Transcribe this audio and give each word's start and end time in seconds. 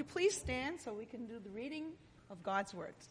you 0.00 0.04
please 0.04 0.34
stand 0.34 0.80
so 0.80 0.94
we 0.94 1.04
can 1.04 1.26
do 1.26 1.38
the 1.38 1.50
reading 1.50 1.84
of 2.30 2.42
God's 2.42 2.72
words? 2.72 3.10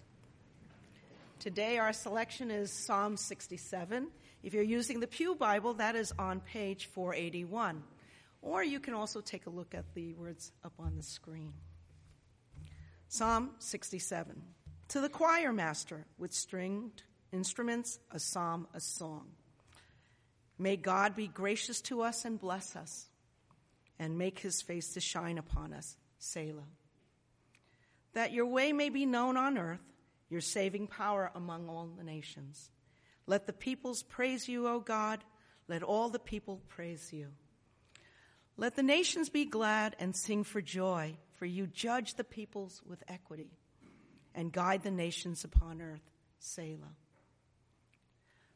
Today, 1.38 1.77
our 1.77 1.93
selection 1.93 2.50
is 2.50 2.71
Psalm 2.71 3.15
67. 3.15 4.08
If 4.42 4.55
you're 4.55 4.63
using 4.63 4.99
the 4.99 5.05
Pew 5.05 5.36
Bible, 5.36 5.75
that 5.75 5.96
is 5.96 6.12
on 6.17 6.39
page 6.39 6.88
481. 6.88 7.83
Or 8.41 8.63
you 8.63 8.79
can 8.79 8.96
also 8.96 9.21
take 9.21 9.46
a 9.46 9.52
look 9.52 9.75
at 9.75 9.94
the 9.94 10.15
words 10.15 10.52
up 10.63 10.73
on 10.79 10.96
the 10.97 11.04
screen. 11.04 11.54
Psalm 13.08 13.52
67. 13.60 14.42
To 14.88 15.00
the 15.00 15.10
choir 15.10 15.54
master 15.54 16.08
with 16.18 16.34
stringed 16.34 17.04
instruments, 17.32 18.00
a 18.10 18.18
psalm, 18.18 18.68
a 18.74 18.80
song. 18.80 19.28
May 20.58 20.76
God 20.76 21.16
be 21.16 21.28
gracious 21.28 21.82
to 21.82 22.02
us 22.02 22.26
and 22.26 22.40
bless 22.40 22.76
us, 22.76 23.10
and 24.00 24.18
make 24.18 24.40
his 24.40 24.64
face 24.64 24.94
to 24.94 25.00
shine 25.00 25.38
upon 25.38 25.71
us. 25.71 25.96
Selah. 26.18 26.64
That 28.14 28.34
your 28.34 28.48
way 28.48 28.73
may 28.73 28.89
be 28.89 29.06
known 29.06 29.38
on 29.38 29.57
earth, 29.57 29.83
your 30.29 30.42
saving 30.42 30.88
power 30.88 31.32
among 31.36 31.70
all 31.70 31.89
the 31.97 32.03
nations. 32.03 32.70
Let 33.28 33.45
the 33.45 33.53
peoples 33.53 34.03
praise 34.03 34.47
you, 34.47 34.67
O 34.67 34.80
God. 34.80 35.23
Let 35.67 35.83
all 35.83 36.09
the 36.09 36.19
people 36.19 36.61
praise 36.67 37.14
you. 37.14 37.28
Let 38.58 38.75
the 38.75 38.83
nations 38.83 39.30
be 39.30 39.45
glad 39.45 39.95
and 40.00 40.16
sing 40.16 40.44
for 40.44 40.61
joy, 40.61 41.16
for 41.38 41.45
you 41.45 41.67
judge 41.67 42.16
the 42.16 42.23
peoples 42.23 42.81
with 42.86 43.03
equity 43.08 43.52
and 44.36 44.52
guide 44.52 44.83
the 44.83 44.91
nations 44.91 45.44
upon 45.44 45.81
earth. 45.81 46.02
Selah. 46.39 46.95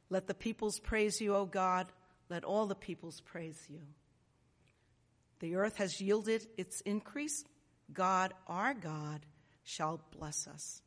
Let 0.09 0.27
the 0.27 0.33
peoples 0.33 0.79
praise 0.79 1.21
you, 1.21 1.35
O 1.35 1.45
God. 1.45 1.87
Let 2.29 2.43
all 2.43 2.65
the 2.65 2.75
peoples 2.75 3.21
praise 3.21 3.61
you. 3.69 3.81
The 5.39 5.55
earth 5.55 5.77
has 5.77 6.01
yielded 6.01 6.47
its 6.57 6.81
increase. 6.81 7.43
God, 7.91 8.33
our 8.47 8.73
God, 8.73 9.25
shall 9.63 10.01
bless 10.17 10.47
us. 10.47 10.81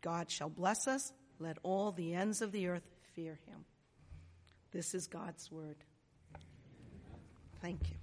God 0.00 0.30
shall 0.30 0.50
bless 0.50 0.86
us. 0.86 1.12
Let 1.38 1.58
all 1.62 1.92
the 1.92 2.14
ends 2.14 2.42
of 2.42 2.52
the 2.52 2.68
earth 2.68 2.88
fear 3.14 3.38
him. 3.46 3.64
This 4.70 4.94
is 4.94 5.06
God's 5.06 5.50
word. 5.50 5.76
Thank 7.62 7.80
you. 7.90 7.96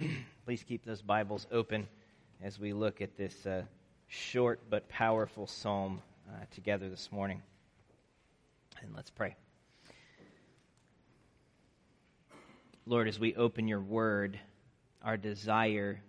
Please 0.44 0.62
keep 0.62 0.84
those 0.84 1.02
Bibles 1.02 1.46
open 1.50 1.86
as 2.42 2.58
we 2.58 2.72
look 2.72 3.00
at 3.00 3.16
this 3.16 3.46
uh, 3.46 3.62
short 4.06 4.60
but 4.70 4.88
powerful 4.88 5.46
psalm 5.46 6.00
uh, 6.28 6.32
together 6.50 6.88
this 6.88 7.10
morning. 7.12 7.42
And 8.80 8.94
let's 8.94 9.10
pray. 9.10 9.34
Lord, 12.88 13.06
as 13.06 13.20
we 13.20 13.34
open 13.34 13.68
your 13.68 13.82
word, 13.82 14.40
our 15.02 15.18
desire 15.18 16.00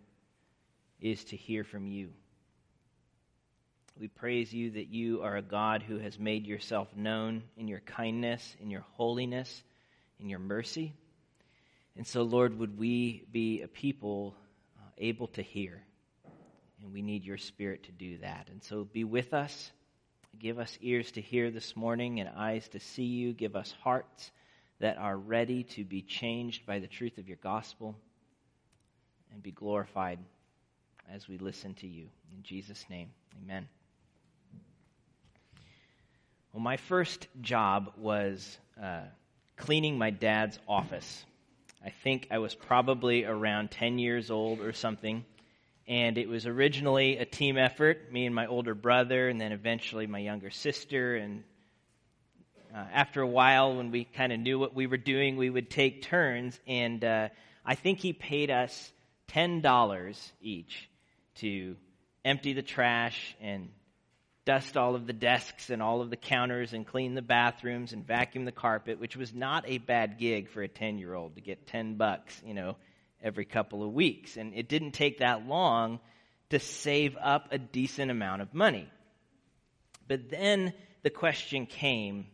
is 1.02 1.22
to 1.26 1.36
hear 1.36 1.66
from 1.66 1.86
you. 1.86 2.12
We 4.00 4.08
praise 4.08 4.54
you 4.54 4.72
that 4.72 4.88
you 4.88 5.22
are 5.24 5.36
a 5.36 5.42
God 5.42 5.84
who 5.84 5.98
has 5.98 6.18
made 6.18 6.48
yourself 6.48 6.88
known 6.96 7.44
in 7.58 7.68
your 7.68 7.82
kindness, 7.82 8.56
in 8.62 8.72
your 8.72 8.86
holiness, 8.94 9.62
in 10.22 10.30
your 10.30 10.40
mercy. 10.40 10.94
And 11.98 12.08
so, 12.08 12.22
Lord, 12.22 12.58
would 12.58 12.80
we 12.80 13.26
be 13.30 13.62
a 13.62 13.68
people 13.68 14.34
uh, 14.80 14.90
able 14.98 15.28
to 15.28 15.42
hear? 15.42 15.84
And 16.82 16.94
we 16.94 17.02
need 17.02 17.26
your 17.26 17.38
spirit 17.38 17.84
to 17.84 17.92
do 17.92 18.20
that. 18.20 18.48
And 18.50 18.64
so, 18.64 18.86
be 18.86 19.04
with 19.04 19.34
us. 19.34 19.70
Give 20.40 20.58
us 20.58 20.78
ears 20.80 21.12
to 21.12 21.22
hear 21.22 21.52
this 21.52 21.76
morning 21.76 22.22
and 22.22 22.30
eyes 22.30 22.70
to 22.70 22.80
see 22.80 23.04
you. 23.04 23.34
Give 23.34 23.58
us 23.58 23.76
hearts 23.84 24.32
that 24.80 24.98
are 24.98 25.18
ready 25.18 25.64
to 25.64 25.84
be 25.84 26.02
changed 26.02 26.66
by 26.66 26.80
the 26.80 26.88
truth 26.88 27.18
of 27.18 27.28
your 27.28 27.38
gospel 27.44 27.96
and 29.34 29.44
be 29.44 29.52
glorified 29.52 30.20
as 31.14 31.28
we 31.28 31.38
listen 31.38 31.74
to 31.76 31.88
you. 31.88 32.08
In 32.36 32.44
Jesus' 32.44 32.86
name, 32.90 33.10
amen. 33.44 33.68
Well, 36.54 36.62
my 36.62 36.78
first 36.78 37.28
job 37.42 37.94
was 37.98 38.58
uh, 38.82 39.02
cleaning 39.56 39.98
my 39.98 40.10
dad's 40.10 40.58
office. 40.68 41.26
I 41.86 41.90
think 41.90 42.28
I 42.32 42.40
was 42.40 42.56
probably 42.56 43.24
around 43.26 43.72
10 43.72 44.00
years 44.00 44.32
old 44.32 44.60
or 44.60 44.74
something. 44.74 45.26
And 45.88 46.18
it 46.18 46.28
was 46.28 46.46
originally 46.46 47.18
a 47.18 47.26
team 47.26 47.58
effort, 47.58 48.12
me 48.12 48.26
and 48.26 48.36
my 48.36 48.46
older 48.46 48.76
brother, 48.76 49.28
and 49.28 49.42
then 49.42 49.52
eventually 49.52 50.06
my 50.06 50.20
younger 50.20 50.52
sister. 50.52 51.16
And 51.16 51.44
uh, 52.74 52.86
after 52.94 53.22
a 53.22 53.28
while, 53.28 53.76
when 53.76 53.92
we 53.92 54.04
kind 54.04 54.32
of 54.32 54.40
knew 54.40 54.60
what 54.60 54.76
we 54.76 54.88
were 54.88 54.98
doing, 54.98 55.38
we 55.38 55.50
would 55.50 55.70
take 55.70 56.04
turns. 56.04 56.60
And 56.68 57.04
uh, 57.04 57.30
I 57.66 57.76
think 57.76 58.00
he 58.00 58.14
paid 58.14 58.52
us 58.52 58.92
$10 59.30 60.32
each 60.42 60.90
to 61.36 61.76
empty 62.24 62.54
the 62.54 62.62
trash 62.62 63.36
and 63.42 63.70
dust 64.46 64.78
all 64.78 64.96
of 64.96 65.08
the 65.08 65.14
desks 65.14 65.70
and 65.70 65.82
all 65.82 66.02
of 66.02 66.10
the 66.10 66.16
counters 66.16 66.74
and 66.74 66.86
clean 66.86 67.14
the 67.14 67.22
bathrooms 67.22 67.94
and 67.94 68.06
vacuum 68.06 68.46
the 68.46 68.52
carpet, 68.52 69.00
which 69.00 69.16
was 69.16 69.34
not 69.34 69.64
a 69.68 69.78
bad 69.78 70.18
gig 70.18 70.50
for 70.50 70.62
a 70.62 70.68
10 70.68 70.98
year 70.98 71.14
old 71.14 71.36
to 71.36 71.42
get 71.42 71.68
10 71.68 71.96
bucks, 71.96 72.42
you 72.46 72.54
know, 72.54 72.76
every 73.22 73.46
couple 73.46 73.84
of 73.84 73.94
weeks. 73.94 74.38
And 74.38 74.54
it 74.54 74.68
didn't 74.68 74.92
take 74.92 75.20
that 75.20 75.48
long 75.48 76.00
to 76.50 76.60
save 76.60 77.16
up 77.18 77.50
a 77.52 77.58
decent 77.58 78.10
amount 78.10 78.42
of 78.42 78.54
money. 78.54 78.90
But 80.08 80.30
then 80.30 80.74
the 81.04 81.12
question 81.12 81.66
came 81.66 82.26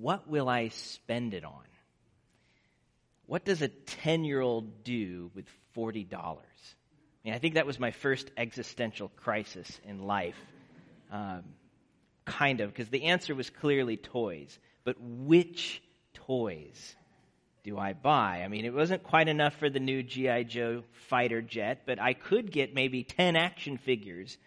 what 0.00 0.28
will 0.28 0.48
I 0.48 0.68
spend 0.68 1.34
it 1.34 1.44
on? 1.44 1.64
What 3.26 3.44
does 3.44 3.62
a 3.62 3.68
10 3.68 4.24
year 4.24 4.40
old 4.40 4.84
do 4.84 5.30
with 5.34 5.44
$40? 5.76 6.06
I 6.14 6.36
mean, 7.24 7.34
I 7.34 7.38
think 7.38 7.54
that 7.54 7.66
was 7.66 7.78
my 7.78 7.90
first 7.90 8.30
existential 8.36 9.08
crisis 9.16 9.80
in 9.84 10.06
life 10.06 10.38
um, 11.10 11.42
kind 12.24 12.60
of, 12.60 12.70
because 12.70 12.88
the 12.88 13.04
answer 13.04 13.34
was 13.34 13.50
clearly 13.50 13.96
toys. 13.96 14.58
But 14.84 14.96
which 15.00 15.82
toys 16.14 16.96
do 17.64 17.76
I 17.76 17.92
buy? 17.92 18.42
I 18.44 18.48
mean, 18.48 18.64
it 18.64 18.72
wasn't 18.72 19.02
quite 19.02 19.28
enough 19.28 19.56
for 19.56 19.68
the 19.68 19.80
new 19.80 20.02
G.I. 20.02 20.44
Joe 20.44 20.84
fighter 21.08 21.42
jet, 21.42 21.82
but 21.86 22.00
I 22.00 22.14
could 22.14 22.50
get 22.50 22.74
maybe 22.74 23.02
10 23.02 23.36
action 23.36 23.78
figures. 23.78 24.38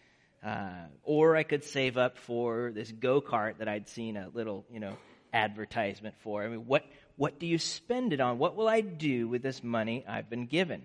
Uh, 0.44 0.88
or 1.04 1.36
I 1.36 1.44
could 1.44 1.64
save 1.64 1.98
up 1.98 2.18
for 2.18 2.72
this 2.74 2.92
go 2.92 3.22
kart 3.22 3.60
that 3.60 3.68
I'd 3.68 3.88
seen 3.88 4.18
a 4.18 4.28
little, 4.34 4.66
you 4.72 4.80
know, 4.80 4.98
advertisement 5.34 6.16
for. 6.20 6.44
I 6.44 6.48
mean, 6.48 6.66
what, 6.66 6.86
what 7.16 7.40
do 7.40 7.48
you 7.48 7.58
spend 7.58 8.14
it 8.14 8.22
on? 8.22 8.38
What 8.38 8.56
will 8.56 8.68
I 8.68 8.82
do 8.82 9.28
with 9.28 9.42
this 9.42 9.64
money 9.64 10.06
I've 10.08 10.30
been 10.30 10.48
given? 10.48 10.84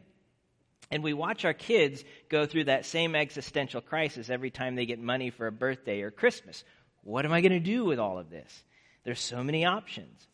And 0.90 1.02
we 1.02 1.12
watch 1.12 1.44
our 1.44 1.54
kids 1.54 2.04
go 2.28 2.46
through 2.46 2.64
that 2.64 2.86
same 2.86 3.16
existential 3.16 3.80
crisis 3.80 4.30
every 4.30 4.50
time 4.50 4.76
they 4.76 4.86
get 4.86 5.00
money 5.00 5.30
for 5.30 5.46
a 5.46 5.52
birthday 5.52 6.02
or 6.02 6.10
Christmas. 6.10 6.62
What 7.02 7.24
am 7.24 7.32
I 7.32 7.40
going 7.40 7.52
to 7.52 7.60
do 7.60 7.84
with 7.84 7.98
all 7.98 8.18
of 8.18 8.30
this? 8.30 8.64
There's 9.04 9.20
so 9.20 9.42
many 9.42 9.64
options. 9.64 10.26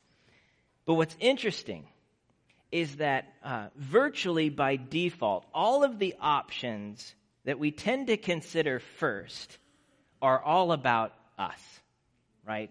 But 0.84 0.94
what's 0.94 1.16
interesting 1.20 1.86
is 2.70 2.96
that 2.96 3.32
uh, 3.44 3.68
virtually 3.76 4.48
by 4.48 4.76
default, 4.76 5.46
all 5.54 5.84
of 5.84 5.98
the 5.98 6.14
options 6.20 7.14
that 7.44 7.58
we 7.58 7.70
tend 7.70 8.06
to 8.06 8.16
consider 8.16 8.78
first 8.78 9.58
are 10.20 10.42
all 10.42 10.72
about 10.72 11.12
us, 11.38 11.60
right? 12.46 12.70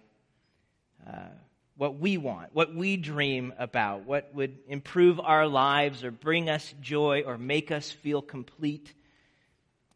Uh, 1.08 1.30
what 1.78 1.98
we 1.98 2.18
want, 2.18 2.54
what 2.54 2.76
we 2.76 2.96
dream 2.96 3.54
about, 3.58 4.06
what 4.06 4.36
would 4.36 4.56
improve 4.68 5.20
our 5.20 5.48
lives 5.48 6.04
or 6.04 6.12
bring 6.12 6.48
us 6.48 6.74
joy 6.80 7.24
or 7.26 7.40
make 7.40 7.72
us 7.72 7.90
feel 7.90 8.22
complete. 8.22 8.94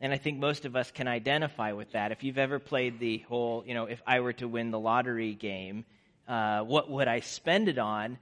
And 0.02 0.12
I 0.12 0.18
think 0.18 0.40
most 0.40 0.66
of 0.66 0.76
us 0.76 0.90
can 0.90 1.08
identify 1.08 1.74
with 1.74 1.92
that. 1.92 2.12
If 2.12 2.24
you've 2.24 2.40
ever 2.40 2.58
played 2.58 3.00
the 3.00 3.20
whole, 3.30 3.64
you 3.68 3.76
know, 3.76 3.86
if 3.86 4.02
I 4.08 4.22
were 4.22 4.34
to 4.34 4.48
win 4.48 4.72
the 4.72 4.80
lottery 4.80 5.36
game, 5.36 5.86
uh, 6.28 6.62
what 6.62 6.90
would 6.90 7.08
I 7.08 7.20
spend 7.20 7.70
it 7.70 7.78
on? 7.78 8.18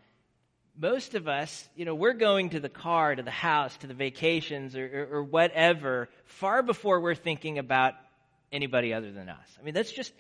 Most 0.78 1.16
of 1.16 1.28
us, 1.28 1.70
you 1.76 1.86
know, 1.86 1.96
we're 1.96 2.14
going 2.14 2.50
to 2.50 2.60
the 2.60 2.68
car, 2.68 3.16
to 3.16 3.24
the 3.24 3.32
house, 3.32 3.78
to 3.78 3.88
the 3.88 3.94
vacations, 3.94 4.76
or, 4.76 4.86
or, 4.86 5.18
or 5.20 5.24
whatever, 5.24 6.10
far 6.26 6.64
before 6.64 7.00
we're 7.00 7.16
thinking 7.16 7.60
about 7.60 7.94
anybody 8.52 8.94
other 8.94 9.12
than 9.12 9.30
us. 9.30 9.58
I 9.58 9.64
mean, 9.64 9.74
that's 9.74 9.92
just 9.92 10.12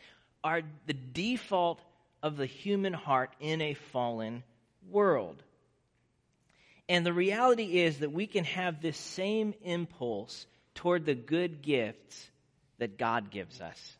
our 0.43 0.61
the 0.85 0.93
default 0.93 1.81
of 2.23 2.37
the 2.37 2.45
human 2.47 2.93
heart 2.93 3.35
in 3.39 3.61
a 3.61 3.75
fallen 3.75 4.43
world. 4.89 5.43
And 6.87 7.05
the 7.05 7.13
reality 7.13 7.81
is 7.81 7.99
that 7.99 8.11
we 8.11 8.25
can 8.25 8.45
have 8.45 8.81
this 8.81 8.97
same 8.97 9.53
impulse 9.61 10.47
toward 10.73 11.05
the 11.05 11.15
good 11.15 11.61
gifts 11.61 12.29
that 12.79 12.97
God 12.97 13.29
gives 13.29 13.61
us. 13.61 13.97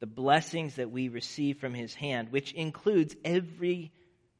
The 0.00 0.06
blessings 0.06 0.76
that 0.76 0.90
we 0.90 1.08
receive 1.08 1.58
from 1.58 1.74
His 1.74 1.94
hand, 1.94 2.30
which 2.30 2.52
includes 2.52 3.14
every 3.24 3.92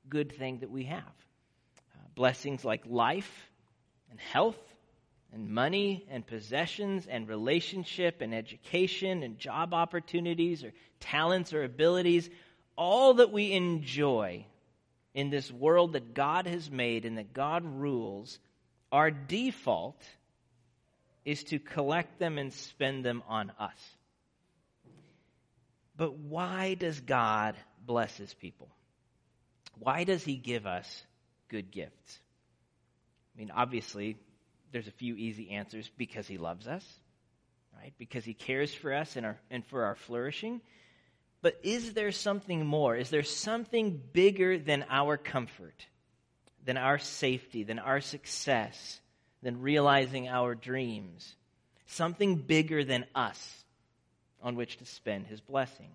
good 0.08 0.32
thing 0.32 0.60
that 0.60 0.70
we 0.70 0.84
have. 0.84 1.02
Uh, 1.02 1.98
blessings 2.14 2.64
like 2.64 2.82
life 2.86 3.50
and 4.10 4.20
health 4.20 4.58
and 5.32 5.50
money 5.50 6.06
and 6.10 6.26
possessions 6.26 7.06
and 7.06 7.28
relationship 7.28 8.20
and 8.20 8.34
education 8.34 9.22
and 9.22 9.38
job 9.38 9.74
opportunities 9.74 10.62
or 10.62 10.72
talents 11.00 11.52
or 11.52 11.64
abilities 11.64 12.30
all 12.76 13.14
that 13.14 13.32
we 13.32 13.52
enjoy 13.52 14.44
in 15.14 15.30
this 15.30 15.50
world 15.50 15.94
that 15.94 16.14
God 16.14 16.46
has 16.46 16.70
made 16.70 17.04
and 17.04 17.18
that 17.18 17.32
God 17.32 17.64
rules, 17.64 18.38
our 18.92 19.10
default 19.10 20.00
is 21.24 21.42
to 21.44 21.58
collect 21.58 22.18
them 22.18 22.38
and 22.38 22.52
spend 22.52 23.04
them 23.04 23.22
on 23.28 23.50
us. 23.58 23.96
But 25.96 26.18
why 26.18 26.74
does 26.74 27.00
God 27.00 27.56
bless 27.84 28.16
his 28.16 28.32
people? 28.34 28.68
Why 29.78 30.04
does 30.04 30.22
he 30.22 30.36
give 30.36 30.66
us 30.66 31.04
good 31.48 31.70
gifts? 31.70 32.20
I 33.34 33.38
mean, 33.38 33.50
obviously, 33.50 34.16
there's 34.72 34.88
a 34.88 34.92
few 34.92 35.16
easy 35.16 35.50
answers 35.50 35.90
because 35.96 36.26
he 36.26 36.38
loves 36.38 36.66
us, 36.66 36.84
right? 37.76 37.92
Because 37.98 38.24
he 38.24 38.34
cares 38.34 38.74
for 38.74 38.92
us 38.92 39.16
and, 39.16 39.26
our, 39.26 39.38
and 39.50 39.64
for 39.66 39.84
our 39.84 39.94
flourishing. 39.94 40.60
But 41.42 41.60
is 41.62 41.92
there 41.92 42.12
something 42.12 42.66
more? 42.66 42.96
Is 42.96 43.10
there 43.10 43.22
something 43.22 44.00
bigger 44.12 44.58
than 44.58 44.84
our 44.88 45.16
comfort, 45.16 45.86
than 46.64 46.76
our 46.76 46.98
safety, 46.98 47.62
than 47.62 47.78
our 47.78 48.00
success, 48.00 49.00
than 49.42 49.60
realizing 49.60 50.28
our 50.28 50.54
dreams? 50.54 51.36
Something 51.86 52.36
bigger 52.36 52.84
than 52.84 53.04
us 53.14 53.64
on 54.42 54.56
which 54.56 54.78
to 54.78 54.84
spend 54.84 55.26
his 55.26 55.40
blessings? 55.40 55.90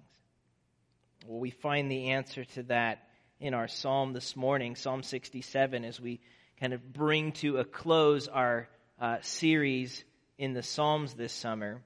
Well, 1.28 1.40
we 1.40 1.52
find 1.52 1.92
the 1.92 2.10
answer 2.10 2.46
to 2.46 2.64
that 2.64 3.08
in 3.40 3.54
our 3.54 3.68
psalm 3.68 4.14
this 4.14 4.36
morning, 4.36 4.76
Psalm 4.76 5.04
67, 5.04 5.84
as 5.84 6.00
we 6.00 6.20
kind 6.60 6.74
of 6.74 6.94
bring 6.94 7.32
to 7.34 7.58
a 7.58 7.66
close 7.66 8.28
our 8.28 8.70
uh, 9.00 9.18
series 9.22 10.04
in 10.38 10.54
the 10.54 10.64
Psalms 10.64 11.16
this 11.16 11.34
summer. 11.34 11.82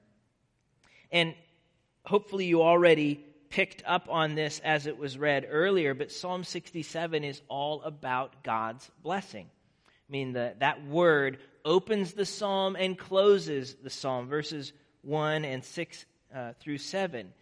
And 1.10 1.34
hopefully, 2.04 2.44
you 2.44 2.62
already 2.62 3.24
picked 3.56 3.82
up 3.86 4.06
on 4.10 4.34
this 4.34 4.60
as 4.62 4.86
it 4.86 4.98
was 4.98 5.16
read 5.16 5.48
earlier, 5.50 5.94
but 5.94 6.12
Psalm 6.12 6.44
67 6.44 7.24
is 7.24 7.40
all 7.48 7.80
about 7.84 8.42
God's 8.42 8.90
blessing. 9.02 9.46
I 9.46 10.12
mean, 10.12 10.34
the, 10.34 10.52
that 10.58 10.86
word 10.86 11.38
opens 11.64 12.12
the 12.12 12.26
psalm 12.26 12.76
and 12.76 12.98
closes 12.98 13.74
the 13.82 13.88
psalm, 13.88 14.28
verses 14.28 14.74
1 15.00 15.46
and 15.46 15.64
6 15.64 16.04
uh, 16.34 16.52
through 16.60 16.76
7. 16.76 17.32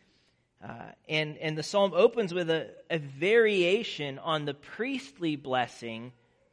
Uh, 0.62 0.68
and, 1.08 1.36
and 1.38 1.58
the 1.58 1.64
psalm 1.64 1.90
opens 1.92 2.32
with 2.32 2.48
a, 2.48 2.70
a 2.88 2.98
variation 2.98 4.20
on 4.20 4.44
the 4.44 4.54
priestly 4.54 5.34
blessing 5.34 6.12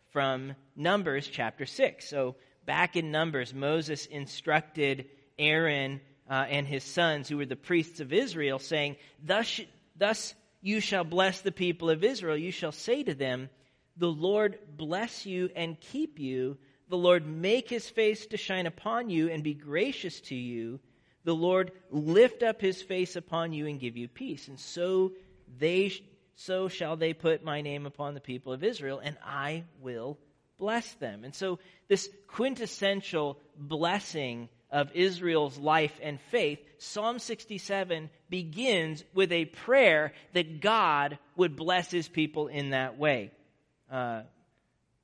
from 0.10 0.56
Numbers 0.76 1.28
chapter 1.28 1.68
6. 1.68 2.10
So, 2.10 2.36
back 2.66 2.96
in 2.96 3.12
Numbers, 3.12 3.54
Moses 3.54 4.08
instructed 4.08 5.06
Aaron 5.38 6.02
uh, 6.30 6.46
and 6.50 6.68
his 6.68 6.84
sons, 6.84 7.28
who 7.28 7.38
were 7.38 7.46
the 7.46 7.56
priests 7.56 8.00
of 8.00 8.14
Israel, 8.14 8.60
saying, 8.60 8.96
thus, 9.24 9.60
thus 9.98 10.34
you 10.62 10.80
shall 10.80 11.04
bless 11.04 11.42
the 11.42 11.52
people 11.52 11.90
of 11.90 12.04
Israel. 12.04 12.38
You 12.38 12.52
shall 12.52 12.72
say 12.72 13.04
to 13.04 13.14
them, 13.14 13.50
The 13.98 14.08
Lord 14.08 14.60
bless 14.78 15.26
you 15.26 15.50
and 15.56 15.80
keep 15.80 16.20
you. 16.20 16.58
The 16.90 16.98
Lord 16.98 17.26
make 17.26 17.70
his 17.70 17.90
face 17.90 18.28
to 18.28 18.38
shine 18.38 18.68
upon 18.68 19.10
you 19.10 19.30
and 19.30 19.44
be 19.44 19.54
gracious 19.54 20.22
to 20.22 20.36
you. 20.36 20.80
The 21.24 21.36
Lord 21.36 21.72
lift 21.90 22.44
up 22.44 22.62
his 22.62 22.82
face 22.82 23.16
upon 23.16 23.54
you 23.54 23.68
and 23.68 23.80
give 23.80 23.98
you 23.98 24.08
peace. 24.08 24.48
And 24.48 24.60
so 24.60 25.14
they 25.58 25.92
so 26.36 26.68
shall 26.70 26.96
they 26.98 27.14
put 27.14 27.44
my 27.44 27.62
name 27.62 27.86
upon 27.86 28.14
the 28.14 28.20
people 28.20 28.52
of 28.52 28.64
Israel, 28.64 29.00
and 29.00 29.16
I 29.24 29.66
will 29.80 30.18
bless 30.58 30.92
them. 30.96 31.24
And 31.24 31.36
so 31.36 31.60
this 31.88 32.10
quintessential 32.28 33.40
blessing 33.56 34.50
of 34.72 34.92
Israel's 34.94 35.58
life 35.58 36.00
and 36.02 36.20
faith, 36.32 36.60
Psalm 36.78 37.20
67 37.20 38.10
begins 38.30 39.04
with 39.14 39.32
a 39.32 39.46
prayer 39.46 40.14
that 40.34 40.62
God 40.62 41.18
would 41.36 41.56
bless 41.56 41.92
his 41.92 42.08
people 42.08 42.48
in 42.48 42.70
that 42.70 42.98
way. 42.98 43.32
Uh, 43.92 44.22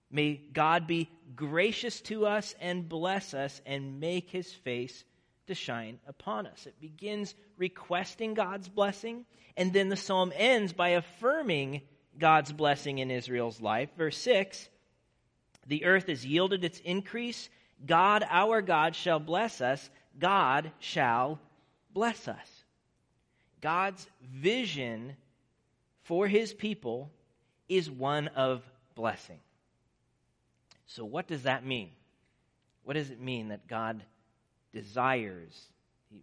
may 0.09 0.39
God 0.53 0.87
be 0.87 1.09
gracious 1.35 1.99
to 2.01 2.25
us 2.25 2.55
and 2.61 2.87
bless 2.87 3.33
us 3.33 3.61
and 3.65 3.99
make 3.99 4.29
his 4.29 4.51
face 4.51 5.03
to 5.47 5.55
shine 5.55 5.99
upon 6.07 6.47
us. 6.47 6.65
It 6.65 6.79
begins 6.79 7.35
requesting 7.57 8.33
God's 8.33 8.69
blessing, 8.69 9.25
and 9.57 9.73
then 9.73 9.89
the 9.89 9.95
psalm 9.95 10.31
ends 10.35 10.73
by 10.73 10.89
affirming 10.89 11.81
God's 12.17 12.51
blessing 12.51 12.99
in 12.99 13.11
Israel's 13.11 13.61
life. 13.61 13.89
Verse 13.97 14.17
6 14.17 14.69
The 15.67 15.85
earth 15.85 16.07
has 16.07 16.25
yielded 16.25 16.63
its 16.63 16.79
increase 16.79 17.49
God, 17.85 18.25
our 18.29 18.61
God, 18.61 18.95
shall 18.95 19.19
bless 19.19 19.61
us. 19.61 19.89
God 20.19 20.71
shall 20.79 21.39
bless 21.93 22.27
us. 22.27 22.63
God's 23.61 24.07
vision 24.21 25.15
for 26.03 26.27
his 26.27 26.53
people 26.53 27.11
is 27.67 27.89
one 27.89 28.29
of 28.29 28.63
blessing. 28.95 29.39
So, 30.87 31.03
what 31.05 31.27
does 31.27 31.43
that 31.43 31.65
mean? 31.65 31.89
What 32.83 32.93
does 32.93 33.09
it 33.09 33.19
mean 33.19 33.49
that 33.49 33.67
God 33.67 34.03
desires? 34.73 35.53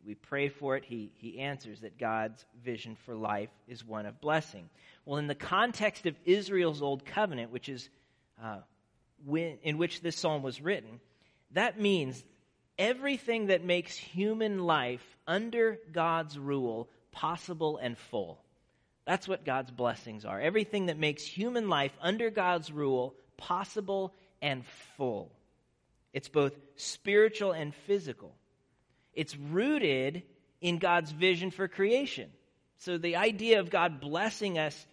We 0.07 0.15
pray 0.15 0.49
for 0.49 0.77
it, 0.77 0.85
he, 0.85 1.13
he 1.17 1.41
answers 1.41 1.81
that 1.81 1.99
God's 1.99 2.45
vision 2.65 2.97
for 3.05 3.15
life 3.15 3.51
is 3.69 3.85
one 3.85 4.07
of 4.07 4.19
blessing. 4.21 4.71
Well, 5.05 5.19
in 5.19 5.27
the 5.27 5.35
context 5.35 6.07
of 6.07 6.17
Israel's 6.25 6.81
old 6.81 7.05
covenant, 7.05 7.53
which 7.53 7.69
is 7.69 7.91
uh, 8.43 8.61
when, 9.27 9.59
in 9.63 9.77
which 9.77 10.01
this 10.01 10.17
psalm 10.17 10.43
was 10.43 10.63
written, 10.63 11.01
that 11.55 11.81
means 11.81 12.23
everything 12.79 13.47
that 13.47 13.65
makes 13.65 13.97
human 13.97 14.59
life 14.65 15.05
under 15.27 15.79
God's 15.93 16.39
rule 16.39 16.89
possible 17.13 17.79
and 17.79 17.97
full. 17.97 18.41
That's 19.07 19.29
what 19.29 19.45
God's 19.45 19.71
blessings 19.71 20.25
are. 20.25 20.41
Everything 20.41 20.87
that 20.87 20.99
makes 20.99 21.25
human 21.25 21.69
life 21.69 21.93
under 22.01 22.31
God's 22.31 22.73
rule 22.73 23.15
possible 23.37 24.15
and 24.41 24.65
full. 24.97 25.33
It's 26.13 26.29
both 26.29 26.53
spiritual 26.77 27.53
and 27.53 27.75
physical. 27.75 28.35
It's 29.13 29.37
rooted 29.37 30.23
in 30.61 30.79
God's 30.79 31.11
vision 31.11 31.51
for 31.51 31.69
creation. 31.69 32.31
So 32.79 32.99
the 32.99 33.17
idea 33.17 33.61
of 33.61 33.71
God 33.71 34.01
blessing 34.01 34.59
us 34.59 34.87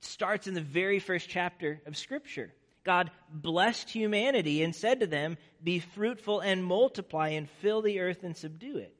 starts 0.00 0.46
in 0.46 0.54
the 0.54 0.60
very 0.60 0.98
first 0.98 1.28
chapter 1.28 1.80
of 1.86 1.96
Scripture. 1.96 2.52
God 2.86 3.10
blessed 3.30 3.90
humanity 3.90 4.62
and 4.62 4.74
said 4.74 5.00
to 5.00 5.06
them, 5.06 5.36
Be 5.62 5.80
fruitful 5.80 6.40
and 6.40 6.64
multiply 6.64 7.30
and 7.30 7.50
fill 7.60 7.82
the 7.82 8.00
earth 8.00 8.22
and 8.22 8.34
subdue 8.34 8.78
it. 8.78 8.94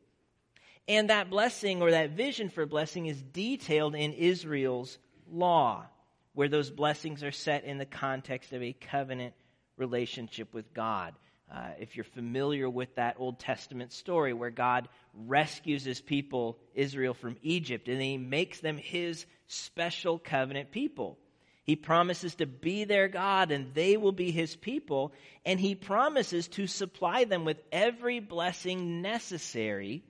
And 0.89 1.09
that 1.09 1.31
blessing 1.31 1.81
or 1.81 1.93
that 1.93 2.11
vision 2.11 2.51
for 2.51 2.67
blessing 2.67 3.07
is 3.07 3.23
detailed 3.23 3.95
in 3.95 4.13
Israel's 4.13 4.99
law, 5.31 5.87
where 6.35 6.49
those 6.49 6.71
blessings 6.71 7.25
are 7.25 7.33
set 7.33 7.65
in 7.65 7.79
the 7.79 7.87
context 7.87 8.53
of 8.53 8.63
a 8.63 8.73
covenant 8.73 9.35
relationship 9.77 10.53
with 10.53 10.75
God. 10.75 11.15
Uh, 11.51 11.69
if 11.79 11.97
you're 11.97 12.05
familiar 12.05 12.69
with 12.69 12.93
that 12.97 13.17
Old 13.19 13.39
Testament 13.39 13.93
story 13.93 14.33
where 14.33 14.51
God 14.51 14.89
rescues 15.15 15.85
his 15.85 16.01
people, 16.01 16.59
Israel, 16.75 17.15
from 17.15 17.37
Egypt, 17.43 17.89
and 17.89 18.03
he 18.03 18.17
makes 18.17 18.61
them 18.61 18.77
his 18.77 19.27
special 19.47 20.19
covenant 20.19 20.73
people. 20.73 21.19
He 21.67 21.75
promises 21.75 22.37
to 22.37 22.47
be 22.47 22.85
their 22.85 23.09
God 23.09 23.51
and 23.51 23.75
they 23.75 23.97
will 23.97 24.13
be 24.13 24.31
his 24.31 24.55
people. 24.55 25.13
And 25.45 25.59
he 25.59 25.75
promises 25.75 26.47
to 26.49 26.69
supply 26.69 27.25
them 27.25 27.45
with 27.45 27.61
every 27.73 28.21
blessing 28.21 29.03
necessary 29.03 30.05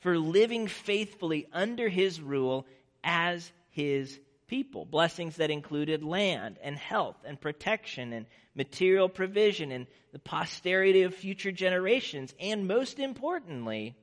for 0.00 0.18
living 0.18 0.66
faithfully 0.66 1.46
under 1.52 1.88
his 1.88 2.20
rule 2.20 2.66
as 3.04 3.52
his 3.70 4.18
people. 4.48 4.84
Blessings 4.84 5.36
that 5.36 5.52
included 5.52 6.02
land 6.02 6.58
and 6.60 6.76
health 6.76 7.18
and 7.24 7.40
protection 7.40 8.12
and 8.12 8.26
material 8.56 9.08
provision 9.08 9.70
and 9.70 9.86
the 10.10 10.18
posterity 10.18 11.02
of 11.02 11.14
future 11.14 11.52
generations. 11.52 12.34
And 12.40 12.66
most 12.66 12.98
importantly, 12.98 13.94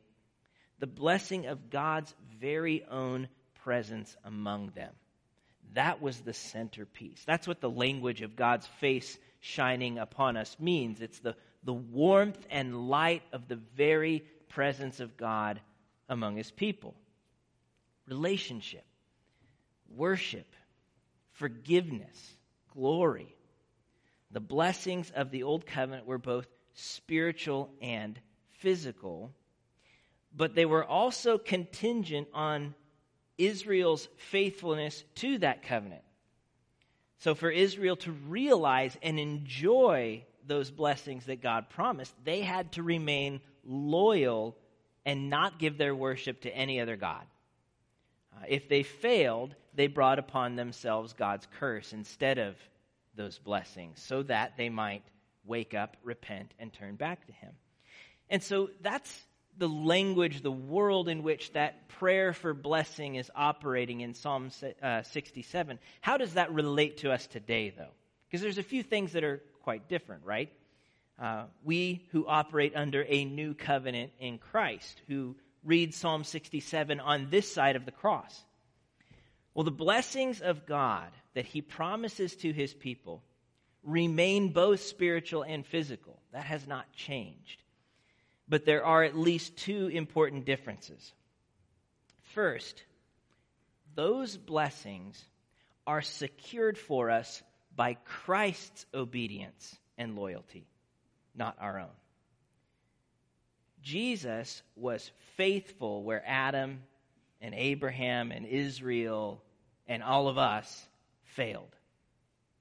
the 0.79 0.88
blessing 0.88 1.48
of 1.48 1.70
God's 1.70 2.15
very 2.39 2.86
own 2.86 3.27
presence 3.56 4.15
among 4.24 4.72
them. 4.74 4.94
That 5.78 6.02
was 6.02 6.22
the 6.22 6.34
centerpiece. 6.34 7.22
That's 7.28 7.48
what 7.48 7.62
the 7.62 7.70
language 7.70 8.24
of 8.24 8.36
God's 8.36 8.66
face 8.66 9.16
shining 9.42 10.00
upon 10.00 10.36
us 10.36 10.58
means. 10.60 11.02
It's 11.02 11.20
the, 11.20 11.36
the 11.64 11.74
warmth 11.74 12.44
and 12.50 12.90
light 12.90 13.22
of 13.32 13.48
the 13.48 13.60
very 13.76 14.26
presence 14.50 15.00
of 15.00 15.18
God 15.18 15.62
among 16.10 16.36
his 16.36 16.50
people. 16.50 16.96
Relationship, 18.08 18.86
worship, 19.96 20.48
forgiveness, 21.34 22.38
glory. 22.74 23.36
The 24.32 24.40
blessings 24.40 25.12
of 25.12 25.30
the 25.30 25.44
Old 25.44 25.68
Covenant 25.68 26.08
were 26.08 26.18
both 26.18 26.48
spiritual 26.74 27.70
and 27.84 28.20
physical, 28.50 29.32
but 30.36 30.56
they 30.56 30.66
were 30.66 30.84
also 30.84 31.38
contingent 31.38 32.30
on 32.34 32.74
Israel's 33.38 34.08
faithfulness 34.17 35.03
to 35.15 35.38
that 35.39 35.63
covenant. 35.63 36.01
So, 37.20 37.34
for 37.34 37.50
Israel 37.50 37.96
to 37.98 38.12
realize 38.12 38.98
and 39.01 39.20
enjoy 39.20 40.24
those 40.46 40.72
blessings 40.72 41.25
that 41.25 41.41
God 41.41 41.70
promised, 41.70 42.13
they 42.24 42.41
had 42.41 42.72
to 42.74 42.84
remain 42.84 43.41
loyal 43.65 44.56
and 45.06 45.29
not 45.29 45.60
give 45.60 45.77
their 45.77 45.96
worship 45.96 46.41
to 46.41 46.56
any 46.56 46.79
other 46.79 46.96
God. 46.96 47.24
Uh, 48.36 48.46
if 48.48 48.70
they 48.70 48.84
failed, 48.84 49.56
they 49.74 49.88
brought 49.88 50.20
upon 50.20 50.56
themselves 50.56 51.13
God's 51.13 51.48
curse 51.60 51.94
instead 51.94 52.38
of 52.38 52.56
those 53.15 53.39
blessings 53.39 54.01
so 54.01 54.24
that 54.24 54.53
they 54.58 54.70
might 54.70 55.03
wake 55.46 55.74
up, 55.74 55.98
repent, 56.03 56.53
and 56.60 56.72
turn 56.72 56.96
back 56.96 57.25
to 57.25 57.34
Him. 57.34 57.53
And 58.29 58.44
so 58.44 58.70
that's 58.82 59.22
the 59.58 59.70
language, 59.70 60.42
the 60.42 60.52
world 60.52 61.10
in 61.10 61.24
which 61.24 61.52
that 61.54 61.88
prayer 61.90 62.34
for 62.34 62.54
blessing 62.54 63.16
is 63.16 63.32
operating 63.36 64.02
in 64.02 64.14
Psalm 64.14 64.52
uh, 64.82 65.04
67. 65.04 65.80
How 66.02 66.18
does 66.18 66.34
that 66.36 66.54
relate 66.54 66.98
to 66.98 67.12
us 67.12 67.28
today, 67.28 67.74
though? 67.76 67.92
Because 68.28 68.42
there's 68.42 68.58
a 68.58 68.64
few 68.64 68.84
things 68.84 69.14
that 69.14 69.24
are 69.24 69.42
quite 69.64 69.90
different, 69.90 70.24
right? 70.26 70.52
Uh, 71.20 71.46
we 71.64 72.06
who 72.12 72.28
operate 72.28 72.76
under 72.76 73.04
a 73.08 73.26
new 73.26 73.54
covenant 73.54 74.12
in 74.20 74.38
Christ, 74.38 75.02
who 75.08 75.36
read 75.64 75.94
Psalm 75.94 76.24
67 76.24 77.00
on 77.00 77.30
this 77.30 77.52
side 77.52 77.76
of 77.76 77.86
the 77.86 77.92
cross. 77.92 78.44
Well, 79.54 79.64
the 79.64 79.72
blessings 79.72 80.42
of 80.42 80.68
God 80.68 81.10
that 81.34 81.46
he 81.46 81.62
promises 81.62 82.36
to 82.38 82.54
his 82.54 82.74
people 82.74 83.24
remain 83.84 84.50
both 84.50 84.82
spiritual 84.82 85.44
and 85.44 85.66
physical. 85.66 86.20
That 86.32 86.44
has 86.44 86.68
not 86.68 86.92
changed. 86.94 87.64
But 88.50 88.66
there 88.66 88.86
are 88.86 89.04
at 89.04 89.18
least 89.18 89.58
two 89.58 89.88
important 89.88 90.46
differences. 90.46 91.13
First, 92.34 92.84
those 93.96 94.38
blessings 94.38 95.22
are 95.86 96.01
secured 96.01 96.77
for 96.77 97.10
us 97.10 97.42
by 97.75 97.96
Christ's 98.06 98.86
obedience 98.94 99.77
and 99.98 100.16
loyalty, 100.16 100.68
not 101.36 101.58
our 101.60 101.80
own. 101.80 101.96
Jesus 103.82 104.62
was 104.75 105.12
faithful 105.36 106.04
where 106.04 106.24
Adam 106.25 106.82
and 107.42 107.54
Abraham 107.56 108.32
and 108.32 108.46
Israel 108.46 109.42
and 109.88 110.04
all 110.04 110.27
of 110.27 110.38
us 110.38 110.88
failed. 111.24 111.75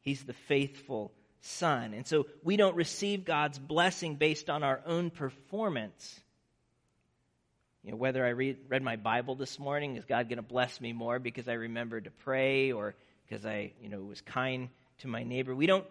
He's 0.03 0.25
the 0.25 0.35
faithful 0.35 1.13
Son. 1.47 1.95
And 1.95 2.07
so 2.07 2.27
we 2.43 2.57
don't 2.57 2.77
receive 2.77 3.25
God's 3.25 3.59
blessing 3.59 4.17
based 4.17 4.51
on 4.51 4.63
our 4.63 4.81
own 4.87 5.11
performance. 5.11 6.21
You 7.83 7.93
know, 7.93 7.97
whether 7.97 8.25
I 8.25 8.31
read, 8.31 8.57
read 8.69 8.83
my 8.83 8.97
Bible 8.97 9.37
this 9.37 9.59
morning, 9.59 9.97
is 9.97 10.05
God 10.05 10.29
going 10.29 10.39
to 10.39 10.43
bless 10.43 10.81
me 10.81 10.93
more 10.93 11.19
because 11.19 11.49
I 11.49 11.53
remembered 11.53 12.05
to 12.05 12.11
pray 12.11 12.73
or 12.73 12.95
because 13.29 13.47
I, 13.47 13.73
you 13.81 13.89
know, 13.89 14.01
was 14.01 14.21
kind 14.21 14.69
to 14.99 15.09
my 15.09 15.23
neighbor? 15.23 15.55
We 15.55 15.67
don't 15.67 15.87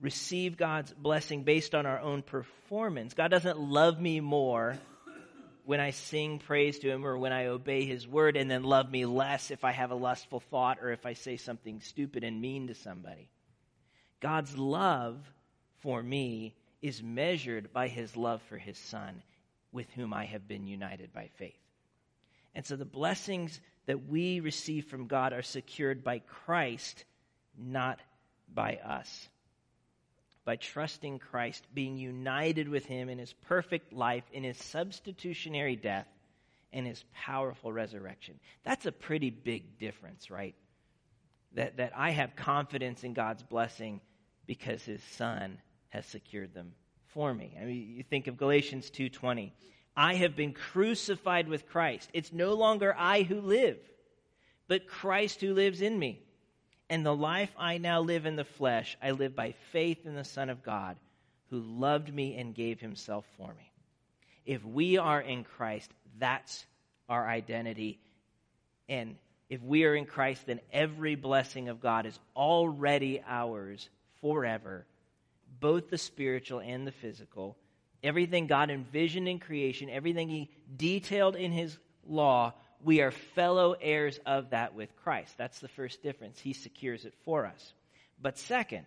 receive 0.00 0.56
God's 0.56 0.92
blessing 0.92 1.44
based 1.44 1.74
on 1.74 1.86
our 1.86 2.00
own 2.00 2.22
performance. 2.22 3.14
God 3.14 3.30
doesn't 3.30 3.58
love 3.58 4.00
me 4.00 4.20
more 4.20 4.76
when 5.64 5.80
I 5.80 5.90
sing 5.90 6.40
praise 6.40 6.78
to 6.80 6.90
him 6.90 7.06
or 7.06 7.16
when 7.16 7.32
I 7.32 7.46
obey 7.46 7.84
his 7.84 8.06
word 8.06 8.36
and 8.36 8.50
then 8.50 8.64
love 8.64 8.90
me 8.90 9.06
less 9.06 9.50
if 9.50 9.64
I 9.64 9.72
have 9.72 9.90
a 9.90 9.94
lustful 9.94 10.40
thought 10.40 10.78
or 10.82 10.90
if 10.92 11.06
I 11.06 11.14
say 11.14 11.36
something 11.36 11.80
stupid 11.80 12.22
and 12.22 12.40
mean 12.40 12.66
to 12.66 12.74
somebody. 12.74 13.30
God's 14.24 14.56
love 14.56 15.18
for 15.82 16.02
me 16.02 16.54
is 16.80 17.02
measured 17.02 17.74
by 17.74 17.88
his 17.88 18.16
love 18.16 18.40
for 18.48 18.56
his 18.56 18.78
son 18.78 19.22
with 19.70 19.90
whom 19.90 20.14
I 20.14 20.24
have 20.24 20.48
been 20.48 20.66
united 20.66 21.12
by 21.12 21.28
faith. 21.36 21.60
And 22.54 22.64
so 22.64 22.74
the 22.74 22.86
blessings 22.86 23.60
that 23.84 24.08
we 24.08 24.40
receive 24.40 24.86
from 24.86 25.08
God 25.08 25.34
are 25.34 25.42
secured 25.42 26.02
by 26.02 26.20
Christ, 26.20 27.04
not 27.58 28.00
by 28.48 28.76
us 28.76 29.28
by 30.46 30.56
trusting 30.56 31.18
Christ, 31.18 31.66
being 31.74 31.98
united 31.98 32.68
with 32.68 32.86
him 32.86 33.10
in 33.10 33.18
his 33.18 33.32
perfect 33.32 33.92
life, 33.92 34.24
in 34.32 34.42
his 34.42 34.56
substitutionary 34.58 35.76
death, 35.76 36.06
and 36.72 36.86
his 36.86 37.04
powerful 37.14 37.72
resurrection. 37.72 38.40
That's 38.64 38.86
a 38.86 38.92
pretty 38.92 39.30
big 39.30 39.78
difference, 39.78 40.30
right? 40.30 40.54
That, 41.54 41.76
that 41.76 41.92
I 41.94 42.10
have 42.10 42.36
confidence 42.36 43.04
in 43.04 43.12
God's 43.12 43.42
blessing 43.42 44.00
because 44.46 44.82
his 44.82 45.02
son 45.02 45.58
has 45.90 46.06
secured 46.06 46.54
them 46.54 46.72
for 47.08 47.32
me. 47.32 47.56
I 47.60 47.64
mean, 47.64 47.94
you 47.96 48.02
think 48.02 48.26
of 48.26 48.36
Galatians 48.36 48.90
2:20. 48.90 49.52
I 49.96 50.14
have 50.14 50.34
been 50.34 50.52
crucified 50.52 51.48
with 51.48 51.68
Christ. 51.68 52.10
It's 52.12 52.32
no 52.32 52.54
longer 52.54 52.94
I 52.98 53.22
who 53.22 53.40
live, 53.40 53.78
but 54.66 54.88
Christ 54.88 55.40
who 55.40 55.54
lives 55.54 55.80
in 55.80 55.98
me. 55.98 56.20
And 56.90 57.06
the 57.06 57.14
life 57.14 57.52
I 57.56 57.78
now 57.78 58.00
live 58.00 58.26
in 58.26 58.36
the 58.36 58.44
flesh, 58.44 58.96
I 59.00 59.12
live 59.12 59.34
by 59.34 59.52
faith 59.72 60.04
in 60.04 60.14
the 60.14 60.24
Son 60.24 60.50
of 60.50 60.62
God, 60.62 60.96
who 61.50 61.60
loved 61.60 62.12
me 62.12 62.36
and 62.36 62.54
gave 62.54 62.80
himself 62.80 63.24
for 63.36 63.54
me. 63.54 63.70
If 64.44 64.64
we 64.64 64.98
are 64.98 65.20
in 65.20 65.44
Christ, 65.44 65.90
that's 66.18 66.66
our 67.08 67.26
identity. 67.26 68.00
And 68.88 69.16
if 69.48 69.62
we 69.62 69.84
are 69.84 69.94
in 69.94 70.04
Christ, 70.04 70.46
then 70.46 70.60
every 70.72 71.14
blessing 71.14 71.68
of 71.68 71.80
God 71.80 72.06
is 72.06 72.18
already 72.36 73.22
ours 73.26 73.88
forever, 74.24 74.86
both 75.60 75.90
the 75.90 75.98
spiritual 75.98 76.60
and 76.60 76.86
the 76.86 76.92
physical. 76.92 77.58
Everything 78.02 78.46
God 78.46 78.70
envisioned 78.70 79.28
in 79.28 79.38
creation, 79.38 79.90
everything 79.90 80.30
He 80.30 80.48
detailed 80.76 81.36
in 81.36 81.52
His 81.52 81.76
law 82.06 82.54
we 82.84 83.00
are 83.00 83.10
fellow 83.10 83.74
heirs 83.80 84.20
of 84.26 84.50
that 84.50 84.74
with 84.74 84.94
Christ. 84.96 85.36
That's 85.38 85.58
the 85.58 85.68
first 85.68 86.02
difference. 86.02 86.38
He 86.38 86.52
secures 86.52 87.04
it 87.04 87.14
for 87.24 87.46
us. 87.46 87.72
But 88.20 88.38
second, 88.38 88.84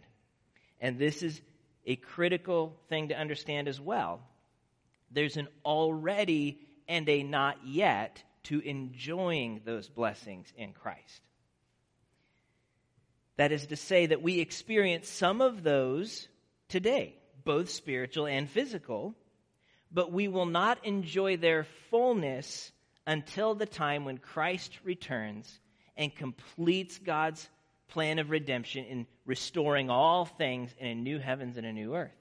and 0.80 1.00
this 1.00 1.24
is 1.24 1.42
a 1.86 1.96
critical 1.96 2.78
thing 2.90 3.10
to 3.10 3.20
understand 3.20 3.68
as 3.68 3.82
well, 3.82 4.22
there's 5.12 5.38
an 5.38 5.48
already 5.66 6.60
and 6.88 7.10
a 7.10 7.24
not 7.24 7.58
yet 7.66 8.22
to 8.44 8.60
enjoying 8.60 9.62
those 9.66 9.90
blessings 9.90 10.54
in 10.56 10.74
Christ. 10.74 11.22
That 13.38 13.52
is 13.52 13.68
to 13.68 13.76
say, 13.76 14.08
that 14.08 14.22
we 14.22 14.40
experience 14.40 15.08
some 15.08 15.42
of 15.42 15.64
those 15.64 16.28
today, 16.70 17.16
both 17.44 17.70
spiritual 17.70 18.26
and 18.26 18.50
physical, 18.50 19.16
but 19.92 20.12
we 20.12 20.28
will 20.28 20.46
not 20.46 20.86
enjoy 20.86 21.38
their 21.38 21.66
fullness 21.90 22.72
until 23.06 23.56
the 23.56 23.66
time 23.66 24.06
when 24.06 24.18
Christ 24.18 24.74
returns 24.84 25.60
and 25.96 26.14
completes 26.14 26.98
God's 26.98 27.48
plan 27.88 28.20
of 28.20 28.30
redemption 28.30 28.86
in 28.86 29.08
restoring 29.26 29.90
all 29.90 30.26
things 30.26 30.74
in 30.78 30.88
a 30.88 30.96
new 30.96 31.20
heavens 31.20 31.58
and 31.58 31.66
a 31.66 31.72
new 31.72 31.96
earth, 31.96 32.12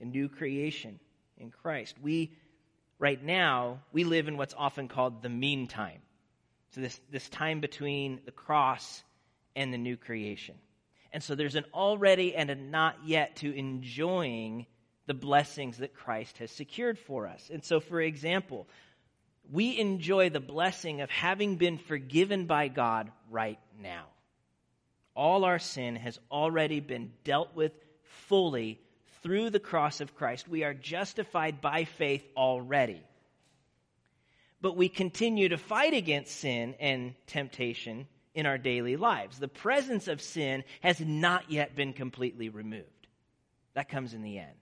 a 0.00 0.04
new 0.04 0.28
creation 0.28 0.98
in 1.36 1.50
Christ. 1.50 1.96
We, 2.02 2.32
right 2.98 3.22
now, 3.22 3.80
we 3.92 4.04
live 4.04 4.28
in 4.28 4.36
what's 4.36 4.54
often 4.56 4.88
called 4.88 5.22
the 5.22 5.28
meantime. 5.28 6.00
So, 6.70 6.80
this, 6.80 7.00
this 7.10 7.28
time 7.28 7.60
between 7.60 8.20
the 8.24 8.32
cross 8.32 9.02
and 9.56 9.72
the 9.72 9.78
new 9.78 9.96
creation. 9.96 10.54
And 11.12 11.22
so, 11.22 11.34
there's 11.34 11.56
an 11.56 11.66
already 11.74 12.34
and 12.34 12.50
a 12.50 12.54
not 12.54 12.96
yet 13.04 13.36
to 13.36 13.54
enjoying 13.54 14.66
the 15.06 15.14
blessings 15.14 15.78
that 15.78 15.94
Christ 15.94 16.38
has 16.38 16.50
secured 16.50 16.98
for 16.98 17.26
us. 17.26 17.50
And 17.52 17.64
so, 17.64 17.80
for 17.80 18.00
example, 18.00 18.66
we 19.50 19.78
enjoy 19.78 20.30
the 20.30 20.40
blessing 20.40 21.00
of 21.00 21.10
having 21.10 21.56
been 21.56 21.78
forgiven 21.78 22.46
by 22.46 22.68
God 22.68 23.10
right 23.30 23.58
now. 23.80 24.04
All 25.14 25.44
our 25.44 25.58
sin 25.58 25.96
has 25.96 26.18
already 26.30 26.80
been 26.80 27.12
dealt 27.24 27.54
with 27.54 27.72
fully 28.28 28.80
through 29.22 29.50
the 29.50 29.60
cross 29.60 30.00
of 30.00 30.14
Christ. 30.14 30.48
We 30.48 30.64
are 30.64 30.74
justified 30.74 31.60
by 31.60 31.84
faith 31.84 32.24
already. 32.36 33.02
But 34.60 34.76
we 34.76 34.88
continue 34.88 35.48
to 35.48 35.58
fight 35.58 35.92
against 35.92 36.36
sin 36.36 36.74
and 36.78 37.14
temptation 37.26 38.06
in 38.34 38.46
our 38.46 38.58
daily 38.58 38.96
lives. 38.96 39.38
The 39.38 39.48
presence 39.48 40.08
of 40.08 40.20
sin 40.20 40.64
has 40.80 41.00
not 41.00 41.50
yet 41.50 41.74
been 41.74 41.92
completely 41.92 42.48
removed. 42.48 42.86
That 43.74 43.88
comes 43.88 44.14
in 44.14 44.22
the 44.22 44.38
end. 44.38 44.52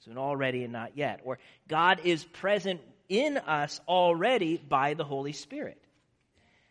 So, 0.00 0.10
an 0.10 0.18
already 0.18 0.64
and 0.64 0.72
not 0.72 0.96
yet. 0.96 1.20
Or 1.24 1.38
God 1.68 2.00
is 2.04 2.24
present 2.24 2.80
in 3.08 3.36
us 3.36 3.80
already 3.86 4.56
by 4.56 4.94
the 4.94 5.04
Holy 5.04 5.32
Spirit. 5.32 5.80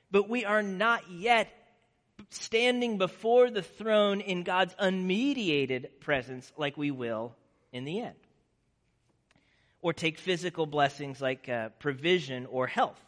But 0.10 0.28
we 0.28 0.46
are 0.46 0.64
not 0.64 1.12
yet 1.12 1.50
standing 2.30 2.98
before 2.98 3.52
the 3.52 3.62
throne 3.62 4.22
in 4.22 4.44
God's 4.44 4.74
unmediated 4.76 6.00
presence 6.00 6.52
like 6.58 6.78
we 6.78 6.92
will 6.92 7.36
in 7.72 7.86
the 7.86 8.02
end. 8.02 8.16
Or 9.82 9.94
take 9.94 10.18
physical 10.18 10.66
blessings 10.66 11.22
like 11.22 11.48
uh, 11.48 11.70
provision 11.80 12.48
or 12.48 12.68
health. 12.68 13.00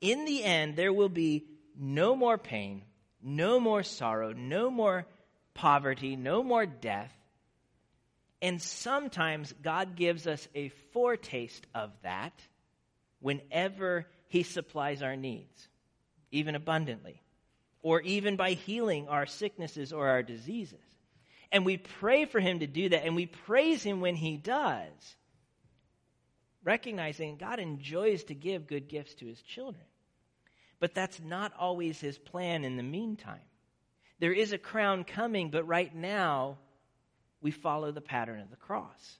In 0.00 0.24
the 0.24 0.44
end, 0.44 0.76
there 0.76 0.92
will 0.92 1.08
be 1.10 1.44
no 1.80 2.14
more 2.14 2.36
pain, 2.36 2.82
no 3.22 3.58
more 3.58 3.82
sorrow, 3.82 4.32
no 4.32 4.70
more 4.70 5.06
poverty, 5.54 6.14
no 6.14 6.42
more 6.42 6.66
death. 6.66 7.12
And 8.42 8.60
sometimes 8.60 9.54
God 9.62 9.96
gives 9.96 10.26
us 10.26 10.46
a 10.54 10.68
foretaste 10.92 11.66
of 11.74 11.90
that 12.02 12.34
whenever 13.20 14.06
He 14.28 14.42
supplies 14.42 15.02
our 15.02 15.16
needs, 15.16 15.68
even 16.30 16.54
abundantly, 16.54 17.22
or 17.82 18.02
even 18.02 18.36
by 18.36 18.52
healing 18.52 19.08
our 19.08 19.26
sicknesses 19.26 19.92
or 19.92 20.08
our 20.08 20.22
diseases. 20.22 20.78
And 21.50 21.64
we 21.64 21.78
pray 21.78 22.26
for 22.26 22.40
Him 22.40 22.60
to 22.60 22.66
do 22.66 22.90
that, 22.90 23.04
and 23.04 23.16
we 23.16 23.26
praise 23.26 23.82
Him 23.82 24.00
when 24.00 24.16
He 24.16 24.36
does, 24.36 25.16
recognizing 26.62 27.36
God 27.38 27.58
enjoys 27.58 28.24
to 28.24 28.34
give 28.34 28.66
good 28.66 28.88
gifts 28.88 29.14
to 29.14 29.26
His 29.26 29.40
children. 29.42 29.84
But 30.80 30.94
that's 30.94 31.20
not 31.20 31.52
always 31.58 32.00
his 32.00 32.18
plan 32.18 32.64
in 32.64 32.76
the 32.76 32.82
meantime. 32.82 33.40
There 34.18 34.32
is 34.32 34.52
a 34.52 34.58
crown 34.58 35.04
coming, 35.04 35.50
but 35.50 35.66
right 35.66 35.94
now 35.94 36.58
we 37.40 37.50
follow 37.50 37.92
the 37.92 38.00
pattern 38.00 38.40
of 38.40 38.50
the 38.50 38.56
cross. 38.56 39.18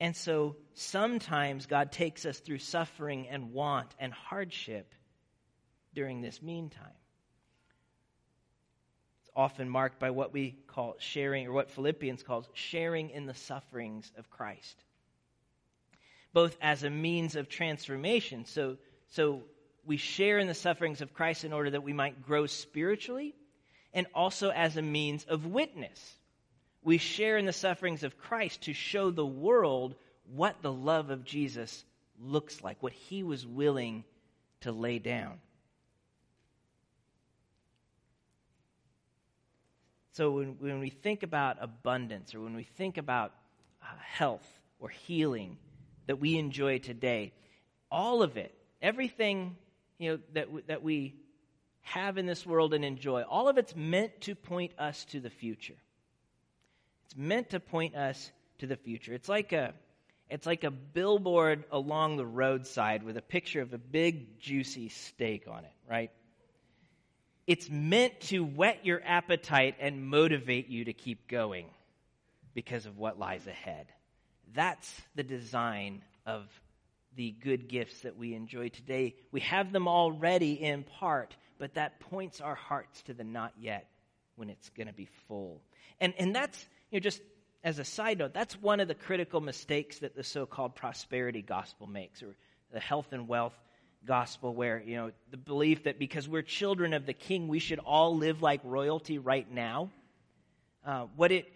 And 0.00 0.14
so 0.14 0.56
sometimes 0.74 1.66
God 1.66 1.92
takes 1.92 2.26
us 2.26 2.38
through 2.38 2.58
suffering 2.58 3.28
and 3.28 3.52
want 3.52 3.94
and 3.98 4.12
hardship 4.12 4.92
during 5.94 6.20
this 6.20 6.42
meantime. 6.42 6.98
It's 9.22 9.30
often 9.34 9.68
marked 9.68 10.00
by 10.00 10.10
what 10.10 10.32
we 10.32 10.58
call 10.66 10.96
sharing, 10.98 11.46
or 11.46 11.52
what 11.52 11.70
Philippians 11.70 12.22
calls 12.22 12.48
sharing 12.52 13.10
in 13.10 13.26
the 13.26 13.34
sufferings 13.34 14.10
of 14.18 14.28
Christ, 14.28 14.82
both 16.32 16.56
as 16.60 16.82
a 16.82 16.90
means 16.90 17.36
of 17.36 17.48
transformation. 17.48 18.44
So, 18.44 18.76
so 19.08 19.42
we 19.86 19.96
share 19.96 20.38
in 20.38 20.46
the 20.46 20.54
sufferings 20.54 21.00
of 21.00 21.14
Christ 21.14 21.44
in 21.44 21.52
order 21.52 21.70
that 21.70 21.82
we 21.82 21.92
might 21.92 22.22
grow 22.22 22.46
spiritually, 22.46 23.34
and 23.92 24.06
also 24.14 24.50
as 24.50 24.76
a 24.76 24.82
means 24.82 25.24
of 25.24 25.46
witness. 25.46 26.16
We 26.82 26.98
share 26.98 27.38
in 27.38 27.46
the 27.46 27.52
sufferings 27.52 28.02
of 28.02 28.18
Christ 28.18 28.62
to 28.62 28.72
show 28.72 29.10
the 29.10 29.26
world 29.26 29.94
what 30.34 30.62
the 30.62 30.72
love 30.72 31.10
of 31.10 31.24
Jesus 31.24 31.84
looks 32.20 32.62
like, 32.62 32.82
what 32.82 32.92
he 32.92 33.22
was 33.22 33.46
willing 33.46 34.04
to 34.60 34.72
lay 34.72 34.98
down. 34.98 35.38
So 40.12 40.30
when, 40.30 40.56
when 40.60 40.78
we 40.78 40.90
think 40.90 41.22
about 41.22 41.56
abundance 41.60 42.34
or 42.34 42.40
when 42.40 42.54
we 42.54 42.62
think 42.62 42.98
about 42.98 43.32
uh, 43.82 43.86
health 44.00 44.46
or 44.78 44.88
healing 44.88 45.58
that 46.06 46.20
we 46.20 46.38
enjoy 46.38 46.78
today, 46.78 47.32
all 47.90 48.22
of 48.22 48.36
it, 48.36 48.54
everything 48.80 49.56
you 49.98 50.10
know, 50.10 50.18
that, 50.32 50.46
w- 50.46 50.64
that 50.66 50.82
we 50.82 51.14
have 51.82 52.18
in 52.18 52.26
this 52.26 52.46
world 52.46 52.74
and 52.74 52.84
enjoy, 52.84 53.22
all 53.22 53.48
of 53.48 53.58
it's 53.58 53.76
meant 53.76 54.20
to 54.22 54.34
point 54.34 54.72
us 54.78 55.04
to 55.06 55.20
the 55.20 55.30
future. 55.30 55.76
It's 57.06 57.16
meant 57.16 57.50
to 57.50 57.60
point 57.60 57.94
us 57.94 58.30
to 58.58 58.66
the 58.66 58.76
future. 58.76 59.12
It's 59.12 59.28
like 59.28 59.52
a, 59.52 59.74
it's 60.30 60.46
like 60.46 60.64
a 60.64 60.70
billboard 60.70 61.64
along 61.70 62.16
the 62.16 62.26
roadside 62.26 63.02
with 63.02 63.16
a 63.16 63.22
picture 63.22 63.60
of 63.60 63.72
a 63.72 63.78
big, 63.78 64.40
juicy 64.40 64.88
steak 64.88 65.46
on 65.48 65.64
it, 65.64 65.72
right? 65.88 66.10
It's 67.46 67.68
meant 67.68 68.20
to 68.22 68.42
whet 68.42 68.86
your 68.86 69.02
appetite 69.04 69.76
and 69.78 70.06
motivate 70.06 70.68
you 70.68 70.86
to 70.86 70.94
keep 70.94 71.28
going 71.28 71.66
because 72.54 72.86
of 72.86 72.96
what 72.98 73.18
lies 73.18 73.46
ahead. 73.46 73.86
That's 74.54 74.90
the 75.14 75.22
design 75.22 76.02
of 76.24 76.46
the 77.16 77.34
good 77.42 77.68
gifts 77.68 78.00
that 78.00 78.16
we 78.16 78.34
enjoy 78.34 78.68
today. 78.68 79.14
We 79.32 79.40
have 79.40 79.72
them 79.72 79.88
already 79.88 80.54
in 80.54 80.82
part, 80.82 81.36
but 81.58 81.74
that 81.74 82.00
points 82.00 82.40
our 82.40 82.54
hearts 82.54 83.02
to 83.02 83.14
the 83.14 83.24
not 83.24 83.52
yet 83.58 83.88
when 84.36 84.50
it's 84.50 84.68
going 84.70 84.88
to 84.88 84.92
be 84.92 85.08
full. 85.28 85.60
And, 86.00 86.14
and 86.18 86.34
that's, 86.34 86.66
you 86.90 86.98
know, 86.98 87.02
just 87.02 87.22
as 87.62 87.78
a 87.78 87.84
side 87.84 88.18
note, 88.18 88.34
that's 88.34 88.60
one 88.60 88.80
of 88.80 88.88
the 88.88 88.94
critical 88.94 89.40
mistakes 89.40 90.00
that 90.00 90.14
the 90.14 90.24
so 90.24 90.44
called 90.46 90.74
prosperity 90.74 91.42
gospel 91.42 91.86
makes, 91.86 92.22
or 92.22 92.34
the 92.72 92.80
health 92.80 93.12
and 93.12 93.28
wealth 93.28 93.54
gospel, 94.04 94.54
where, 94.54 94.82
you 94.84 94.96
know, 94.96 95.12
the 95.30 95.36
belief 95.36 95.84
that 95.84 95.98
because 95.98 96.28
we're 96.28 96.42
children 96.42 96.92
of 96.92 97.06
the 97.06 97.14
king, 97.14 97.48
we 97.48 97.58
should 97.58 97.78
all 97.78 98.16
live 98.16 98.42
like 98.42 98.60
royalty 98.64 99.18
right 99.18 99.50
now. 99.50 99.90
Uh, 100.84 101.06
what 101.16 101.32
it 101.32 101.50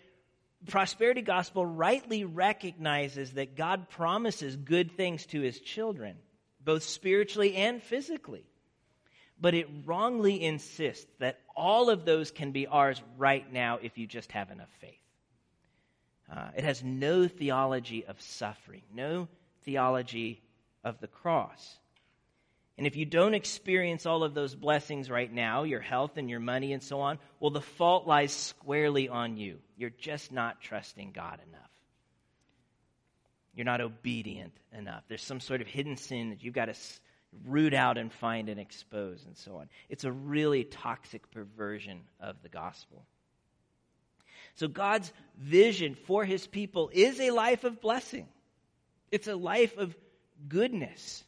prosperity 0.67 1.23
gospel 1.23 1.65
rightly 1.65 2.25
recognizes 2.25 3.33
that 3.33 3.57
God 3.57 3.89
promises 3.89 4.57
good 4.57 4.93
things 4.93 5.27
to 5.27 5.41
his 5.41 5.61
children, 5.61 6.17
both 6.65 6.83
spiritually 6.83 7.55
and 7.57 7.83
physically. 7.83 8.45
But 9.41 9.55
it 9.55 9.69
wrongly 9.85 10.43
insists 10.43 11.07
that 11.21 11.39
all 11.55 11.91
of 11.91 12.05
those 12.05 12.31
can 12.31 12.51
be 12.51 12.67
ours 12.67 13.01
right 13.17 13.51
now 13.53 13.79
if 13.81 13.97
you 13.97 14.07
just 14.07 14.33
have 14.33 14.51
enough 14.51 14.71
faith. 14.81 14.95
Uh, 16.31 16.49
it 16.57 16.65
has 16.65 16.83
no 16.83 17.29
theology 17.29 18.05
of 18.05 18.21
suffering, 18.21 18.83
no 18.93 19.29
theology 19.63 20.43
of 20.85 21.01
the 21.01 21.07
cross. 21.07 21.79
And 22.79 22.87
if 22.87 22.95
you 22.95 23.05
don't 23.05 23.35
experience 23.35 24.07
all 24.07 24.23
of 24.23 24.35
those 24.35 24.55
blessings 24.55 25.11
right 25.11 25.31
now, 25.31 25.65
your 25.65 25.81
health 25.81 26.17
and 26.17 26.31
your 26.31 26.39
money 26.39 26.73
and 26.73 26.81
so 26.81 27.01
on, 27.01 27.19
well, 27.41 27.51
the 27.51 27.61
fault 27.61 28.07
lies 28.07 28.33
squarely 28.33 29.09
on 29.09 29.37
you. 29.37 29.59
You're 29.77 29.91
just 29.91 30.31
not 30.31 30.61
trusting 30.61 31.11
God 31.11 31.41
enough. 31.49 31.71
You're 33.53 33.65
not 33.65 33.81
obedient 33.81 34.53
enough. 34.73 35.03
There's 35.09 35.25
some 35.25 35.41
sort 35.41 35.61
of 35.61 35.67
hidden 35.67 35.97
sin 35.97 36.31
that 36.31 36.45
you've 36.45 36.55
got 36.55 36.67
to 36.67 36.75
root 37.45 37.75
out 37.75 37.99
and 37.99 38.13
find 38.13 38.49
and 38.49 38.61
expose 38.61 39.25
and 39.27 39.37
so 39.37 39.57
on. 39.57 39.69
It's 39.89 40.05
a 40.05 40.13
really 40.13 40.63
toxic 40.63 41.29
perversion 41.33 42.03
of 42.21 42.37
the 42.45 42.49
gospel. 42.49 43.05
So 44.55 44.69
God's 44.69 45.13
vision 45.37 45.97
for 45.97 46.25
his 46.25 46.47
people 46.47 46.91
is 46.93 47.19
a 47.19 47.33
life 47.33 47.65
of 47.65 47.81
blessing. 47.81 48.29
It's 49.11 49.27
a 49.27 49.35
life 49.35 49.77
of 49.77 49.97
goodness 50.49 51.25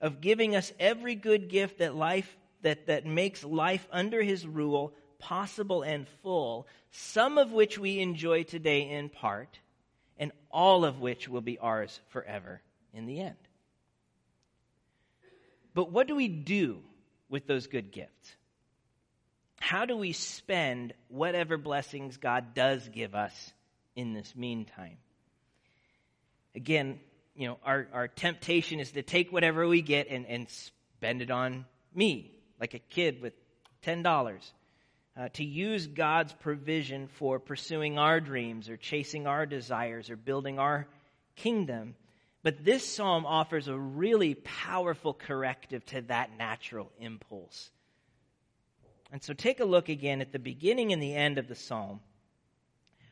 of 0.00 0.20
giving 0.20 0.56
us 0.56 0.72
every 0.78 1.14
good 1.14 1.48
gift 1.48 1.78
that 1.78 1.94
life 1.94 2.36
that, 2.62 2.86
that 2.86 3.06
makes 3.06 3.42
life 3.44 3.86
under 3.90 4.22
his 4.22 4.46
rule 4.46 4.92
possible 5.18 5.82
and 5.82 6.06
full, 6.22 6.66
some 6.90 7.38
of 7.38 7.52
which 7.52 7.78
we 7.78 8.00
enjoy 8.00 8.42
today 8.42 8.90
in 8.90 9.08
part, 9.08 9.58
and 10.18 10.32
all 10.50 10.84
of 10.84 11.00
which 11.00 11.28
will 11.28 11.40
be 11.40 11.58
ours 11.58 12.00
forever 12.08 12.60
in 12.92 13.06
the 13.06 13.20
end. 13.20 13.36
But 15.74 15.92
what 15.92 16.08
do 16.08 16.16
we 16.16 16.28
do 16.28 16.80
with 17.28 17.46
those 17.46 17.66
good 17.66 17.92
gifts? 17.92 18.34
How 19.60 19.84
do 19.84 19.96
we 19.96 20.12
spend 20.12 20.94
whatever 21.08 21.56
blessings 21.56 22.16
God 22.16 22.54
does 22.54 22.88
give 22.88 23.14
us 23.14 23.52
in 23.94 24.14
this 24.14 24.34
meantime? 24.34 24.96
Again, 26.54 26.98
you 27.40 27.48
know, 27.48 27.56
our, 27.64 27.88
our 27.94 28.06
temptation 28.06 28.80
is 28.80 28.92
to 28.92 29.02
take 29.02 29.32
whatever 29.32 29.66
we 29.66 29.80
get 29.80 30.08
and, 30.10 30.26
and 30.26 30.46
spend 30.50 31.22
it 31.22 31.30
on 31.30 31.64
me, 31.94 32.38
like 32.60 32.74
a 32.74 32.78
kid 32.78 33.22
with 33.22 33.32
$10. 33.82 34.52
Uh, 35.16 35.28
to 35.32 35.44
use 35.44 35.86
God's 35.86 36.34
provision 36.34 37.08
for 37.08 37.38
pursuing 37.38 37.98
our 37.98 38.20
dreams 38.20 38.68
or 38.68 38.76
chasing 38.76 39.26
our 39.26 39.46
desires 39.46 40.10
or 40.10 40.16
building 40.16 40.58
our 40.58 40.86
kingdom. 41.34 41.94
But 42.42 42.62
this 42.62 42.86
psalm 42.86 43.24
offers 43.24 43.68
a 43.68 43.76
really 43.76 44.34
powerful 44.34 45.14
corrective 45.14 45.84
to 45.86 46.02
that 46.02 46.36
natural 46.36 46.92
impulse. 47.00 47.70
And 49.10 49.22
so 49.22 49.32
take 49.32 49.60
a 49.60 49.64
look 49.64 49.88
again 49.88 50.20
at 50.20 50.32
the 50.32 50.38
beginning 50.38 50.92
and 50.92 51.02
the 51.02 51.14
end 51.14 51.38
of 51.38 51.48
the 51.48 51.54
psalm 51.54 52.00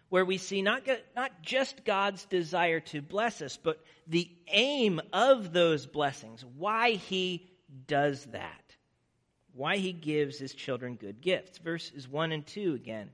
where 0.08 0.24
we 0.24 0.38
see 0.38 0.62
not, 0.62 0.88
not 1.14 1.42
just 1.42 1.84
God's 1.84 2.24
desire 2.24 2.80
to 2.80 3.02
bless 3.02 3.42
us, 3.42 3.58
but 3.62 3.84
the 4.06 4.30
aim 4.48 5.00
of 5.12 5.52
those 5.52 5.86
blessings, 5.86 6.44
why 6.56 6.92
He 6.92 7.48
does 7.86 8.24
that, 8.26 8.74
why 9.52 9.76
He 9.76 9.92
gives 9.92 10.38
His 10.38 10.54
children 10.54 10.94
good 10.94 11.20
gifts. 11.20 11.58
Verses 11.58 12.08
1 12.08 12.32
and 12.32 12.46
2 12.46 12.74
again. 12.74 13.10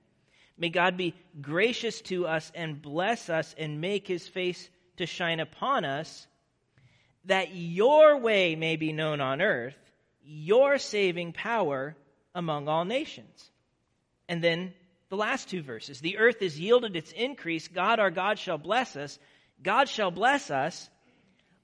May 0.57 0.69
God 0.69 0.97
be 0.97 1.15
gracious 1.41 2.01
to 2.03 2.29
us 2.29 2.53
and 2.55 2.81
bless 2.81 3.29
us 3.29 3.55
and 3.59 3.81
make 3.81 4.07
His 4.07 4.29
face 4.29 4.69
to 4.99 5.07
shine 5.07 5.41
upon 5.41 5.85
us, 5.85 6.29
that 7.25 7.55
your 7.55 8.19
way 8.19 8.55
may 8.55 8.77
be 8.77 8.93
known 8.93 9.21
on 9.21 9.43
earth, 9.43 9.75
your 10.23 10.79
saving 10.79 11.33
power 11.33 11.97
among 12.35 12.69
all 12.69 12.85
nations. 12.85 13.51
And 14.29 14.43
then 14.43 14.73
the 15.09 15.17
last 15.17 15.49
two 15.49 15.63
verses. 15.63 16.01
The 16.01 16.19
earth 16.19 16.41
has 16.41 16.59
yielded 16.59 16.97
its 16.97 17.13
increase. 17.13 17.69
God, 17.69 18.01
our 18.01 18.11
God, 18.11 18.39
shall 18.39 18.59
bless 18.59 18.97
us. 18.97 19.19
God 19.63 19.89
shall 19.89 20.11
bless 20.11 20.51
us. 20.51 20.89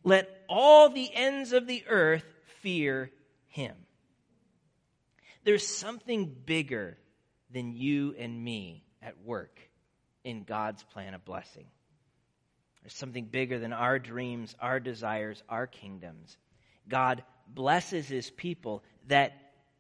Let 0.05 0.29
all 0.49 0.89
the 0.89 1.11
ends 1.13 1.53
of 1.53 1.67
the 1.67 1.85
earth 1.89 2.25
fear 2.61 3.11
him. 3.49 3.75
There's 5.45 5.67
something 5.67 6.35
bigger 6.45 6.99
than 7.51 7.73
you 7.73 8.15
and 8.19 8.43
me 8.43 8.85
at 9.03 9.23
work 9.25 9.59
in 10.25 10.45
God's 10.45 10.83
plan 10.83 11.15
of 11.15 11.25
blessing. 11.25 11.67
There's 12.83 12.95
something 12.95 13.27
bigger 13.27 13.59
than 13.59 13.73
our 13.73 13.99
dreams, 13.99 14.55
our 14.61 14.81
desires, 14.81 15.43
our 15.49 15.67
kingdoms. 15.67 16.37
God 16.89 17.23
blesses 17.49 18.09
his 18.09 18.31
people 18.31 18.83
that 19.09 19.33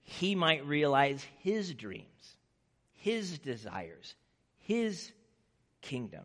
he 0.03 0.35
might 0.35 0.67
realize 0.67 1.25
his 1.39 1.73
dreams 1.75 2.37
his 3.01 3.39
desires, 3.39 4.15
His 4.59 5.11
kingdom. 5.81 6.25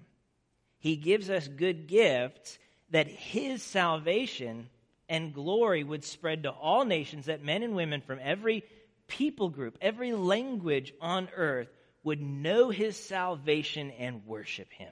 He 0.77 0.97
gives 0.97 1.29
us 1.29 1.47
good 1.47 1.87
gifts 1.87 2.59
that 2.91 3.07
His 3.07 3.63
salvation 3.63 4.69
and 5.07 5.33
glory 5.33 5.83
would 5.83 6.03
spread 6.03 6.43
to 6.43 6.51
all 6.51 6.83
nations, 6.83 7.27
that 7.27 7.43
men 7.43 7.63
and 7.63 7.75
women 7.75 8.01
from 8.01 8.19
every 8.21 8.63
people 9.07 9.49
group, 9.49 9.77
every 9.81 10.13
language 10.13 10.93
on 10.99 11.29
earth 11.35 11.69
would 12.03 12.21
know 12.21 12.69
His 12.69 12.97
salvation 12.97 13.91
and 13.91 14.25
worship 14.25 14.71
Him. 14.73 14.91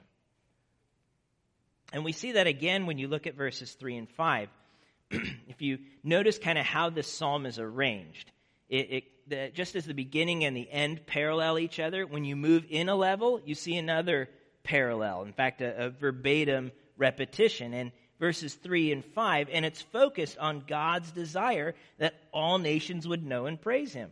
And 1.92 2.02
we 2.02 2.12
see 2.12 2.32
that 2.32 2.46
again 2.46 2.86
when 2.86 2.96
you 2.96 3.08
look 3.08 3.26
at 3.26 3.36
verses 3.36 3.72
3 3.72 3.98
and 3.98 4.08
5. 4.08 4.48
if 5.10 5.60
you 5.60 5.80
notice 6.02 6.38
kind 6.38 6.58
of 6.58 6.64
how 6.64 6.88
this 6.88 7.12
psalm 7.12 7.44
is 7.44 7.58
arranged, 7.58 8.30
it, 8.68 8.90
it 8.90 9.04
the, 9.26 9.50
just 9.54 9.74
as 9.74 9.86
the 9.86 9.94
beginning 9.94 10.44
and 10.44 10.56
the 10.56 10.70
end 10.70 11.06
parallel 11.06 11.58
each 11.58 11.80
other, 11.80 12.06
when 12.06 12.24
you 12.24 12.36
move 12.36 12.64
in 12.68 12.88
a 12.88 12.94
level, 12.94 13.40
you 13.44 13.54
see 13.54 13.76
another 13.76 14.28
parallel. 14.62 15.22
In 15.22 15.32
fact, 15.32 15.60
a, 15.60 15.86
a 15.86 15.90
verbatim 15.90 16.72
repetition. 16.96 17.72
And 17.74 17.92
verses 18.18 18.54
3 18.54 18.92
and 18.92 19.04
5, 19.04 19.48
and 19.52 19.64
it's 19.64 19.82
focused 19.82 20.38
on 20.38 20.64
God's 20.66 21.10
desire 21.10 21.74
that 21.98 22.14
all 22.32 22.58
nations 22.58 23.06
would 23.06 23.24
know 23.24 23.46
and 23.46 23.60
praise 23.60 23.92
him. 23.92 24.10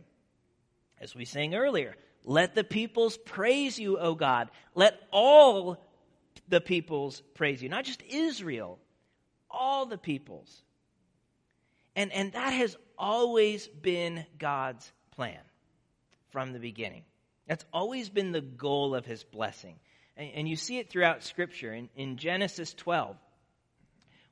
As 0.99 1.15
we 1.15 1.25
sang 1.25 1.55
earlier, 1.55 1.95
let 2.23 2.55
the 2.55 2.63
peoples 2.63 3.17
praise 3.17 3.77
you, 3.77 3.97
O 3.97 4.15
God. 4.15 4.49
Let 4.75 4.99
all 5.11 5.77
the 6.47 6.61
peoples 6.61 7.21
praise 7.33 7.61
you, 7.61 7.69
not 7.69 7.85
just 7.85 8.01
Israel, 8.03 8.79
all 9.49 9.85
the 9.85 9.97
peoples. 9.97 10.61
And, 11.95 12.11
and 12.11 12.31
that 12.33 12.53
has 12.53 12.75
always 13.03 13.67
been 13.67 14.25
God's 14.39 14.89
plan 15.11 15.41
from 16.31 16.53
the 16.53 16.59
beginning. 16.59 17.03
That's 17.47 17.65
always 17.73 18.07
been 18.07 18.31
the 18.31 18.39
goal 18.39 18.95
of 18.95 19.05
his 19.05 19.25
blessing. 19.25 19.75
And, 20.15 20.31
and 20.35 20.47
you 20.47 20.55
see 20.55 20.79
it 20.79 20.89
throughout 20.89 21.21
Scripture. 21.21 21.73
In, 21.73 21.89
in 21.97 22.15
Genesis 22.15 22.73
12, 22.73 23.17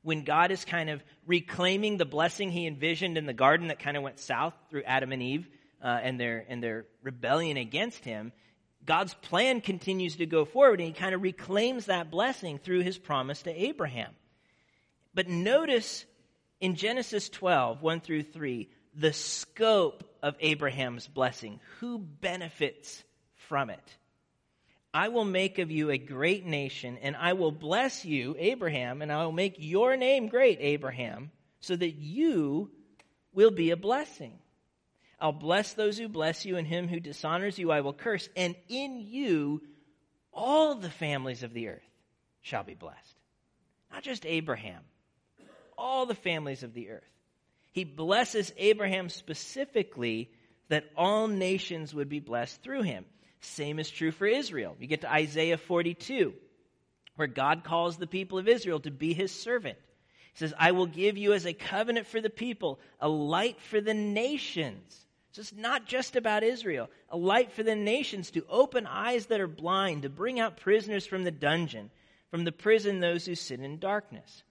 when 0.00 0.24
God 0.24 0.50
is 0.50 0.64
kind 0.64 0.88
of 0.88 1.04
reclaiming 1.26 1.98
the 1.98 2.06
blessing 2.06 2.50
he 2.50 2.66
envisioned 2.66 3.18
in 3.18 3.26
the 3.26 3.34
garden 3.34 3.68
that 3.68 3.78
kind 3.78 3.94
of 3.94 4.02
went 4.02 4.18
south 4.18 4.54
through 4.70 4.84
Adam 4.84 5.12
and 5.12 5.22
Eve 5.22 5.46
uh, 5.84 6.00
and, 6.02 6.18
their, 6.18 6.46
and 6.48 6.62
their 6.62 6.86
rebellion 7.02 7.58
against 7.58 8.06
him, 8.06 8.32
God's 8.86 9.12
plan 9.12 9.60
continues 9.60 10.16
to 10.16 10.24
go 10.24 10.46
forward 10.46 10.80
and 10.80 10.88
he 10.88 10.94
kind 10.94 11.14
of 11.14 11.20
reclaims 11.20 11.86
that 11.86 12.10
blessing 12.10 12.58
through 12.58 12.80
his 12.80 12.96
promise 12.96 13.42
to 13.42 13.50
Abraham. 13.50 14.12
But 15.14 15.28
notice 15.28 16.06
in 16.62 16.76
Genesis 16.76 17.28
12, 17.28 17.82
1 17.82 18.00
through 18.00 18.22
3, 18.22 18.70
the 18.94 19.12
scope 19.12 20.04
of 20.22 20.36
Abraham's 20.38 21.08
blessing. 21.08 21.58
Who 21.80 21.98
benefits 21.98 23.02
from 23.48 23.68
it? 23.68 23.96
I 24.94 25.08
will 25.08 25.24
make 25.24 25.58
of 25.58 25.72
you 25.72 25.90
a 25.90 25.98
great 25.98 26.46
nation, 26.46 26.98
and 27.02 27.16
I 27.16 27.32
will 27.32 27.50
bless 27.50 28.04
you, 28.04 28.36
Abraham, 28.38 29.02
and 29.02 29.10
I 29.10 29.24
will 29.24 29.32
make 29.32 29.56
your 29.58 29.96
name 29.96 30.28
great, 30.28 30.58
Abraham, 30.60 31.32
so 31.60 31.74
that 31.74 31.96
you 31.96 32.70
will 33.32 33.50
be 33.50 33.70
a 33.70 33.76
blessing. 33.76 34.38
I'll 35.18 35.32
bless 35.32 35.72
those 35.72 35.98
who 35.98 36.08
bless 36.08 36.44
you, 36.44 36.58
and 36.58 36.66
him 36.66 36.86
who 36.86 37.00
dishonors 37.00 37.58
you 37.58 37.72
I 37.72 37.80
will 37.80 37.92
curse, 37.92 38.28
and 38.36 38.54
in 38.68 39.00
you 39.00 39.62
all 40.32 40.76
the 40.76 40.90
families 40.90 41.42
of 41.42 41.54
the 41.54 41.68
earth 41.68 41.90
shall 42.40 42.62
be 42.62 42.74
blessed. 42.74 43.16
Not 43.90 44.04
just 44.04 44.24
Abraham, 44.26 44.82
all 45.76 46.06
the 46.06 46.14
families 46.14 46.62
of 46.62 46.74
the 46.74 46.90
earth. 46.90 47.02
He 47.72 47.84
blesses 47.84 48.52
Abraham 48.56 49.08
specifically 49.08 50.30
that 50.68 50.84
all 50.96 51.28
nations 51.28 51.94
would 51.94 52.08
be 52.08 52.20
blessed 52.20 52.62
through 52.62 52.82
him. 52.82 53.04
Same 53.40 53.78
is 53.78 53.90
true 53.90 54.12
for 54.12 54.26
Israel. 54.26 54.76
You 54.78 54.86
get 54.86 55.00
to 55.00 55.12
Isaiah 55.12 55.58
42, 55.58 56.34
where 57.16 57.28
God 57.28 57.64
calls 57.64 57.96
the 57.96 58.06
people 58.06 58.38
of 58.38 58.48
Israel 58.48 58.80
to 58.80 58.90
be 58.90 59.14
his 59.14 59.32
servant. 59.32 59.78
He 60.32 60.38
says, 60.38 60.54
I 60.58 60.72
will 60.72 60.86
give 60.86 61.18
you 61.18 61.32
as 61.32 61.44
a 61.44 61.52
covenant 61.52 62.06
for 62.06 62.20
the 62.20 62.30
people, 62.30 62.78
a 63.00 63.08
light 63.08 63.60
for 63.60 63.80
the 63.80 63.94
nations. 63.94 65.06
So 65.32 65.40
it's 65.40 65.52
not 65.52 65.86
just 65.86 66.14
about 66.14 66.42
Israel, 66.42 66.88
a 67.08 67.16
light 67.16 67.52
for 67.52 67.62
the 67.62 67.74
nations 67.74 68.30
to 68.32 68.44
open 68.48 68.86
eyes 68.86 69.26
that 69.26 69.40
are 69.40 69.48
blind, 69.48 70.02
to 70.02 70.10
bring 70.10 70.38
out 70.38 70.58
prisoners 70.58 71.06
from 71.06 71.24
the 71.24 71.30
dungeon, 71.30 71.90
from 72.30 72.44
the 72.44 72.52
prison 72.52 73.00
those 73.00 73.26
who 73.26 73.34
sit 73.34 73.60
in 73.60 73.78
darkness. 73.78 74.42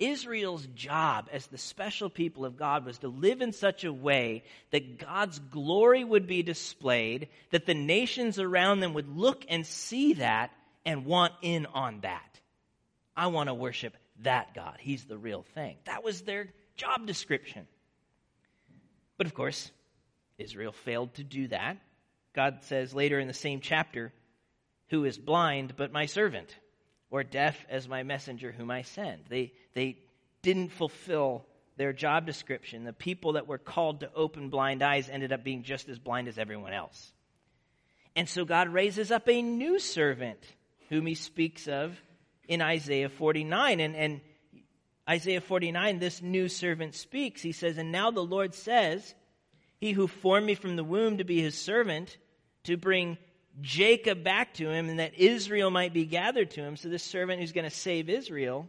Israel's 0.00 0.66
job 0.74 1.28
as 1.30 1.46
the 1.46 1.58
special 1.58 2.10
people 2.10 2.44
of 2.44 2.56
God 2.56 2.84
was 2.84 2.98
to 2.98 3.08
live 3.08 3.42
in 3.42 3.52
such 3.52 3.84
a 3.84 3.92
way 3.92 4.42
that 4.70 4.98
God's 4.98 5.38
glory 5.38 6.02
would 6.02 6.26
be 6.26 6.42
displayed, 6.42 7.28
that 7.50 7.66
the 7.66 7.74
nations 7.74 8.38
around 8.38 8.80
them 8.80 8.94
would 8.94 9.08
look 9.08 9.44
and 9.48 9.66
see 9.66 10.14
that 10.14 10.50
and 10.84 11.04
want 11.04 11.34
in 11.42 11.66
on 11.66 12.00
that. 12.00 12.40
I 13.16 13.26
want 13.26 13.48
to 13.48 13.54
worship 13.54 13.96
that 14.22 14.54
God. 14.54 14.78
He's 14.80 15.04
the 15.04 15.18
real 15.18 15.44
thing. 15.54 15.76
That 15.84 16.02
was 16.02 16.22
their 16.22 16.48
job 16.76 17.06
description. 17.06 17.66
But 19.18 19.26
of 19.26 19.34
course, 19.34 19.70
Israel 20.38 20.72
failed 20.72 21.14
to 21.14 21.24
do 21.24 21.48
that. 21.48 21.76
God 22.34 22.60
says 22.62 22.94
later 22.94 23.20
in 23.20 23.28
the 23.28 23.34
same 23.34 23.60
chapter, 23.60 24.12
Who 24.88 25.04
is 25.04 25.18
blind 25.18 25.74
but 25.76 25.92
my 25.92 26.06
servant? 26.06 26.56
Or 27.10 27.24
deaf 27.24 27.66
as 27.68 27.88
my 27.88 28.02
messenger 28.02 28.52
whom 28.52 28.70
I 28.70 28.82
send. 28.82 29.24
They, 29.28 29.52
they 29.74 29.98
didn't 30.42 30.72
fulfill 30.72 31.44
their 31.76 31.92
job 31.92 32.26
description. 32.26 32.84
The 32.84 32.92
people 32.92 33.32
that 33.32 33.46
were 33.46 33.58
called 33.58 34.00
to 34.00 34.12
open 34.14 34.50
blind 34.50 34.82
eyes 34.82 35.08
ended 35.08 35.32
up 35.32 35.42
being 35.42 35.62
just 35.62 35.88
as 35.88 35.98
blind 35.98 36.28
as 36.28 36.38
everyone 36.38 36.72
else. 36.72 37.12
And 38.14 38.28
so 38.28 38.44
God 38.44 38.68
raises 38.68 39.10
up 39.10 39.28
a 39.28 39.42
new 39.42 39.78
servant 39.78 40.40
whom 40.88 41.06
he 41.06 41.14
speaks 41.14 41.68
of 41.68 41.98
in 42.48 42.60
Isaiah 42.60 43.08
49. 43.08 43.80
And, 43.80 43.96
and 43.96 44.20
Isaiah 45.08 45.40
49, 45.40 45.98
this 45.98 46.20
new 46.20 46.48
servant 46.48 46.94
speaks. 46.94 47.42
He 47.42 47.52
says, 47.52 47.78
And 47.78 47.92
now 47.92 48.10
the 48.10 48.20
Lord 48.20 48.54
says, 48.54 49.14
He 49.80 49.92
who 49.92 50.06
formed 50.06 50.46
me 50.46 50.54
from 50.54 50.76
the 50.76 50.84
womb 50.84 51.18
to 51.18 51.24
be 51.24 51.40
his 51.40 51.56
servant, 51.56 52.18
to 52.64 52.76
bring 52.76 53.18
Jacob 53.60 54.22
back 54.22 54.54
to 54.54 54.70
him 54.70 54.88
and 54.88 54.98
that 54.98 55.14
Israel 55.14 55.70
might 55.70 55.92
be 55.92 56.04
gathered 56.04 56.50
to 56.52 56.62
him. 56.62 56.76
So, 56.76 56.88
this 56.88 57.02
servant 57.02 57.40
who's 57.40 57.52
going 57.52 57.68
to 57.68 57.74
save 57.74 58.08
Israel. 58.08 58.68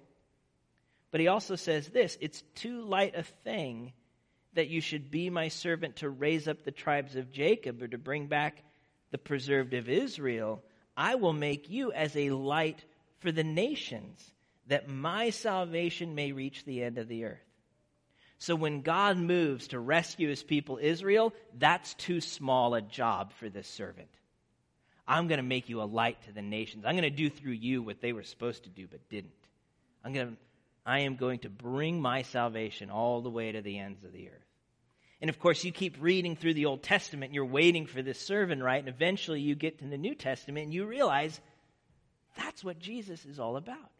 But 1.11 1.19
he 1.19 1.27
also 1.27 1.55
says 1.55 1.87
this 1.87 2.17
it's 2.21 2.41
too 2.55 2.81
light 2.81 3.15
a 3.15 3.23
thing 3.23 3.93
that 4.53 4.69
you 4.69 4.81
should 4.81 5.11
be 5.11 5.29
my 5.29 5.47
servant 5.47 5.97
to 5.97 6.09
raise 6.09 6.47
up 6.47 6.63
the 6.63 6.71
tribes 6.71 7.15
of 7.15 7.31
Jacob 7.31 7.81
or 7.81 7.87
to 7.87 7.97
bring 7.97 8.27
back 8.27 8.63
the 9.11 9.17
preserved 9.17 9.73
of 9.73 9.89
Israel. 9.89 10.63
I 10.95 11.15
will 11.15 11.33
make 11.33 11.69
you 11.69 11.91
as 11.91 12.15
a 12.15 12.31
light 12.31 12.83
for 13.19 13.31
the 13.31 13.43
nations, 13.43 14.33
that 14.67 14.89
my 14.89 15.29
salvation 15.29 16.15
may 16.15 16.31
reach 16.31 16.65
the 16.65 16.83
end 16.83 16.97
of 16.97 17.07
the 17.07 17.25
earth. 17.25 17.39
So 18.39 18.55
when 18.55 18.81
God 18.81 19.17
moves 19.17 19.67
to 19.69 19.79
rescue 19.79 20.27
his 20.27 20.43
people 20.43 20.79
Israel, 20.81 21.33
that's 21.57 21.93
too 21.93 22.19
small 22.19 22.73
a 22.73 22.81
job 22.81 23.33
for 23.33 23.49
this 23.49 23.67
servant. 23.67 24.09
I'm 25.11 25.27
going 25.27 25.39
to 25.39 25.43
make 25.43 25.67
you 25.67 25.81
a 25.81 25.83
light 25.83 26.21
to 26.23 26.31
the 26.31 26.41
nations. 26.41 26.85
I'm 26.85 26.93
going 26.95 27.03
to 27.03 27.09
do 27.09 27.29
through 27.29 27.51
you 27.51 27.83
what 27.83 27.99
they 27.99 28.13
were 28.13 28.23
supposed 28.23 28.63
to 28.63 28.69
do 28.69 28.87
but 28.89 29.09
didn't. 29.09 29.33
I'm 30.05 30.13
going 30.13 30.27
to, 30.29 30.33
I 30.85 30.99
am 31.01 31.17
going 31.17 31.39
to 31.39 31.49
bring 31.49 32.01
my 32.01 32.21
salvation 32.21 32.89
all 32.89 33.21
the 33.21 33.29
way 33.29 33.51
to 33.51 33.61
the 33.61 33.77
ends 33.77 34.05
of 34.05 34.13
the 34.13 34.29
earth. 34.29 34.45
And 35.19 35.29
of 35.29 35.37
course, 35.37 35.65
you 35.65 35.73
keep 35.73 35.97
reading 35.99 36.37
through 36.37 36.53
the 36.53 36.65
Old 36.65 36.81
Testament, 36.81 37.29
and 37.29 37.35
you're 37.35 37.45
waiting 37.45 37.85
for 37.85 38.01
this 38.01 38.19
servant, 38.19 38.63
right? 38.63 38.79
And 38.79 38.87
eventually 38.87 39.41
you 39.41 39.53
get 39.53 39.79
to 39.79 39.85
the 39.85 39.97
New 39.97 40.15
Testament 40.15 40.63
and 40.63 40.73
you 40.73 40.85
realize 40.85 41.39
that's 42.37 42.63
what 42.63 42.79
Jesus 42.79 43.25
is 43.25 43.37
all 43.37 43.57
about. 43.57 43.91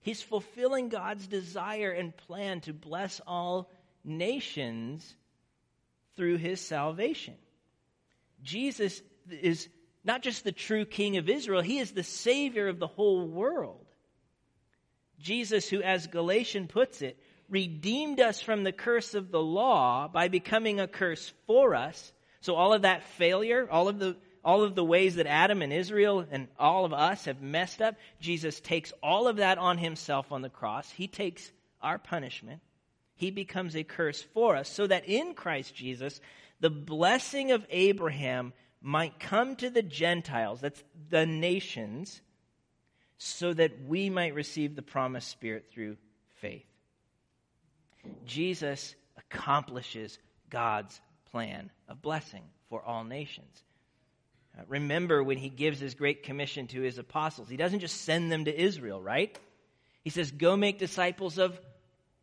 He's 0.00 0.22
fulfilling 0.22 0.90
God's 0.90 1.26
desire 1.26 1.90
and 1.90 2.16
plan 2.16 2.60
to 2.62 2.72
bless 2.72 3.20
all 3.26 3.68
nations 4.04 5.16
through 6.16 6.36
his 6.36 6.60
salvation. 6.60 7.34
Jesus 8.44 9.02
is 9.28 9.68
not 10.06 10.22
just 10.22 10.44
the 10.44 10.52
true 10.52 10.84
king 10.84 11.16
of 11.16 11.28
Israel, 11.28 11.60
he 11.60 11.78
is 11.78 11.90
the 11.90 12.02
savior 12.02 12.68
of 12.68 12.78
the 12.78 12.86
whole 12.86 13.26
world. 13.26 13.84
Jesus, 15.18 15.68
who, 15.68 15.82
as 15.82 16.06
Galatian 16.06 16.68
puts 16.68 17.02
it, 17.02 17.18
redeemed 17.48 18.20
us 18.20 18.40
from 18.40 18.62
the 18.62 18.72
curse 18.72 19.14
of 19.14 19.30
the 19.30 19.42
law 19.42 20.08
by 20.08 20.28
becoming 20.28 20.78
a 20.78 20.86
curse 20.86 21.32
for 21.46 21.74
us. 21.74 22.12
So 22.40 22.54
all 22.54 22.72
of 22.72 22.82
that 22.82 23.02
failure, 23.02 23.68
all 23.70 23.88
of 23.88 23.98
the 23.98 24.16
all 24.44 24.62
of 24.62 24.76
the 24.76 24.84
ways 24.84 25.16
that 25.16 25.26
Adam 25.26 25.60
and 25.60 25.72
Israel 25.72 26.24
and 26.30 26.46
all 26.56 26.84
of 26.84 26.92
us 26.92 27.24
have 27.24 27.42
messed 27.42 27.82
up, 27.82 27.96
Jesus 28.20 28.60
takes 28.60 28.92
all 29.02 29.26
of 29.26 29.38
that 29.38 29.58
on 29.58 29.76
himself 29.76 30.30
on 30.30 30.40
the 30.40 30.48
cross. 30.48 30.88
He 30.88 31.08
takes 31.08 31.50
our 31.82 31.98
punishment. 31.98 32.60
He 33.16 33.32
becomes 33.32 33.74
a 33.74 33.82
curse 33.82 34.22
for 34.22 34.54
us 34.54 34.68
so 34.68 34.86
that 34.86 35.08
in 35.08 35.34
Christ 35.34 35.74
Jesus, 35.74 36.20
the 36.60 36.70
blessing 36.70 37.50
of 37.50 37.66
Abraham 37.70 38.52
might 38.86 39.18
come 39.18 39.56
to 39.56 39.68
the 39.68 39.82
Gentiles, 39.82 40.60
that's 40.60 40.82
the 41.10 41.26
nations, 41.26 42.20
so 43.18 43.52
that 43.52 43.72
we 43.88 44.08
might 44.08 44.32
receive 44.32 44.76
the 44.76 44.82
promised 44.82 45.28
Spirit 45.28 45.66
through 45.72 45.96
faith. 46.34 46.66
Jesus 48.24 48.94
accomplishes 49.16 50.20
God's 50.50 51.00
plan 51.32 51.72
of 51.88 52.00
blessing 52.00 52.44
for 52.70 52.80
all 52.80 53.02
nations. 53.02 53.64
Uh, 54.56 54.62
remember 54.68 55.20
when 55.20 55.38
he 55.38 55.48
gives 55.48 55.80
his 55.80 55.94
great 55.94 56.22
commission 56.22 56.68
to 56.68 56.80
his 56.80 56.98
apostles, 56.98 57.48
he 57.48 57.56
doesn't 57.56 57.80
just 57.80 58.02
send 58.02 58.30
them 58.30 58.44
to 58.44 58.56
Israel, 58.56 59.02
right? 59.02 59.36
He 60.04 60.10
says, 60.10 60.30
Go 60.30 60.56
make 60.56 60.78
disciples 60.78 61.38
of 61.38 61.60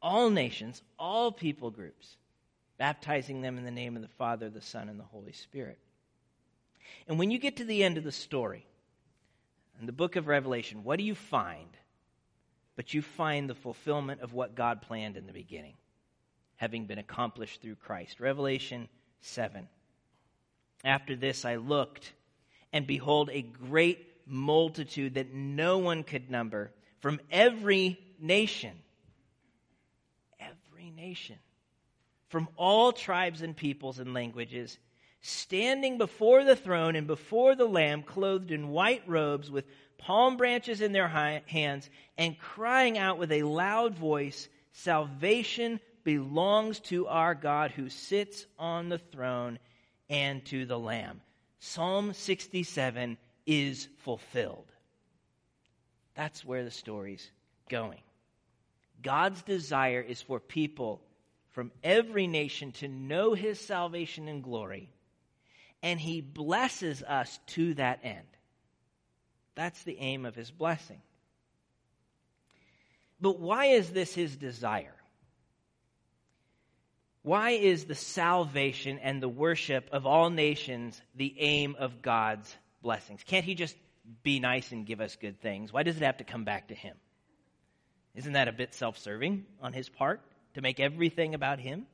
all 0.02 0.30
nations, 0.30 0.82
all 0.98 1.30
people 1.34 1.72
groups, 1.72 2.16
baptizing 2.78 3.42
them 3.42 3.58
in 3.58 3.66
the 3.66 3.72
name 3.72 3.98
of 3.98 4.02
the 4.02 4.08
Father, 4.08 4.50
the 4.50 4.62
Son, 4.62 4.88
and 4.88 4.98
the 4.98 5.04
Holy 5.04 5.34
Spirit. 5.34 5.78
And 7.08 7.20
when 7.20 7.32
you 7.32 7.40
get 7.40 7.58
to 7.58 7.66
the 7.66 7.84
end 7.84 7.98
of 7.98 8.04
the 8.04 8.12
story, 8.12 8.66
in 9.80 9.86
the 9.86 9.92
book 9.92 10.16
of 10.16 10.28
Revelation, 10.28 10.84
what 10.84 10.98
do 10.98 11.04
you 11.04 11.16
find? 11.16 11.70
But 12.76 12.94
you 12.94 13.02
find 13.02 13.50
the 13.50 13.56
fulfillment 13.56 14.22
of 14.22 14.34
what 14.34 14.56
God 14.56 14.82
planned 14.82 15.18
in 15.18 15.28
the 15.28 15.34
beginning. 15.34 15.76
having 16.64 16.86
been 16.86 16.98
accomplished 16.98 17.62
through 17.62 17.76
Christ. 17.76 18.22
Revelation 18.22 18.88
7. 19.20 19.68
After 20.86 21.16
this 21.16 21.44
I 21.44 21.58
looked, 21.58 22.14
and 22.72 22.88
behold, 22.88 23.30
a 23.32 23.42
great 23.42 24.00
multitude 24.26 25.16
that 25.16 25.34
no 25.34 25.80
one 25.80 26.04
could 26.04 26.32
number 26.32 26.72
from 27.00 27.20
every 27.30 28.00
nation. 28.20 28.72
Every 30.40 30.90
nation. 30.92 31.38
From 32.30 32.48
all 32.56 32.94
tribes 32.94 33.42
and 33.42 33.58
peoples 33.58 34.00
and 34.00 34.14
languages, 34.14 34.78
standing 35.24 35.98
before 35.98 36.44
the 36.44 36.56
throne 36.56 36.96
and 36.96 37.08
before 37.08 37.56
the 37.56 37.66
Lamb, 37.66 38.04
clothed 38.04 38.52
in 38.52 38.70
white 38.70 39.02
robes 39.08 39.50
with 39.50 39.66
palm 39.98 40.36
branches 40.38 40.82
in 40.82 40.92
their 40.92 41.08
hands, 41.08 41.90
and 42.18 42.38
crying 42.38 42.98
out 42.98 43.18
with 43.18 43.32
a 43.32 43.44
loud 43.44 43.96
voice, 43.96 44.50
Salvation 44.74 45.80
belongs 46.04 46.80
to 46.82 47.08
our 47.08 47.36
God 47.36 47.72
who 47.72 47.90
sits 47.90 48.46
on 48.60 48.90
the 48.90 48.98
throne 48.98 49.60
and 50.10 50.44
to 50.46 50.66
the 50.66 50.78
Lamb. 50.78 51.22
Psalm 51.60 52.12
67 52.14 53.18
is 53.46 53.88
fulfilled. 54.00 54.66
That's 56.16 56.44
where 56.44 56.66
the 56.66 56.72
story's 56.72 57.32
going. 57.70 58.02
God's 59.02 59.42
desire 59.42 60.02
is 60.02 60.22
for 60.22 60.40
people 60.40 61.02
from 61.52 61.72
every 61.84 62.28
nation 62.28 62.72
to 62.74 62.88
know 62.88 63.34
his 63.34 63.60
salvation 63.60 64.28
and 64.28 64.44
glory, 64.44 64.90
and 65.84 66.00
he 66.00 66.22
blesses 66.22 67.04
us 67.04 67.40
to 67.48 67.76
that 67.76 68.00
end. 68.04 68.26
That's 69.54 69.84
the 69.84 70.00
aim 70.00 70.26
of 70.26 70.34
his 70.34 70.50
blessing. 70.50 71.02
But 73.22 73.40
why 73.40 73.66
is 73.66 73.92
this 73.92 74.16
his 74.16 74.36
desire? 74.36 74.96
Why 77.24 77.52
is 77.52 77.86
the 77.86 77.96
salvation 77.96 79.00
and 79.00 79.24
the 79.24 79.30
worship 79.30 79.90
of 79.94 80.06
all 80.06 80.30
nations 80.30 81.02
the 81.16 81.34
aim 81.40 81.76
of 81.80 82.02
God's 82.02 82.54
blessings? 82.82 83.22
Can't 83.24 83.46
He 83.46 83.56
just 83.56 83.78
be 84.24 84.42
nice 84.42 84.74
and 84.74 84.86
give 84.86 85.00
us 85.00 85.16
good 85.16 85.40
things? 85.40 85.72
Why 85.72 85.84
does 85.84 85.96
it 85.96 86.04
have 86.04 86.18
to 86.18 86.26
come 86.26 86.44
back 86.44 86.68
to 86.68 86.76
Him? 86.76 86.98
Isn't 88.14 88.34
that 88.34 88.50
a 88.50 88.52
bit 88.52 88.74
self 88.74 88.98
serving 88.98 89.46
on 89.62 89.72
His 89.72 89.88
part 89.88 90.20
to 90.56 90.62
make 90.62 90.82
everything 90.82 91.34
about 91.34 91.60
Him? 91.60 91.88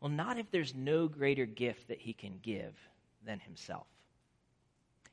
Well, 0.00 0.10
not 0.10 0.38
if 0.38 0.50
there's 0.50 0.74
no 0.74 1.08
greater 1.08 1.46
gift 1.46 1.88
that 1.88 2.00
He 2.00 2.12
can 2.12 2.38
give 2.42 2.74
than 3.24 3.40
Himself. 3.40 3.86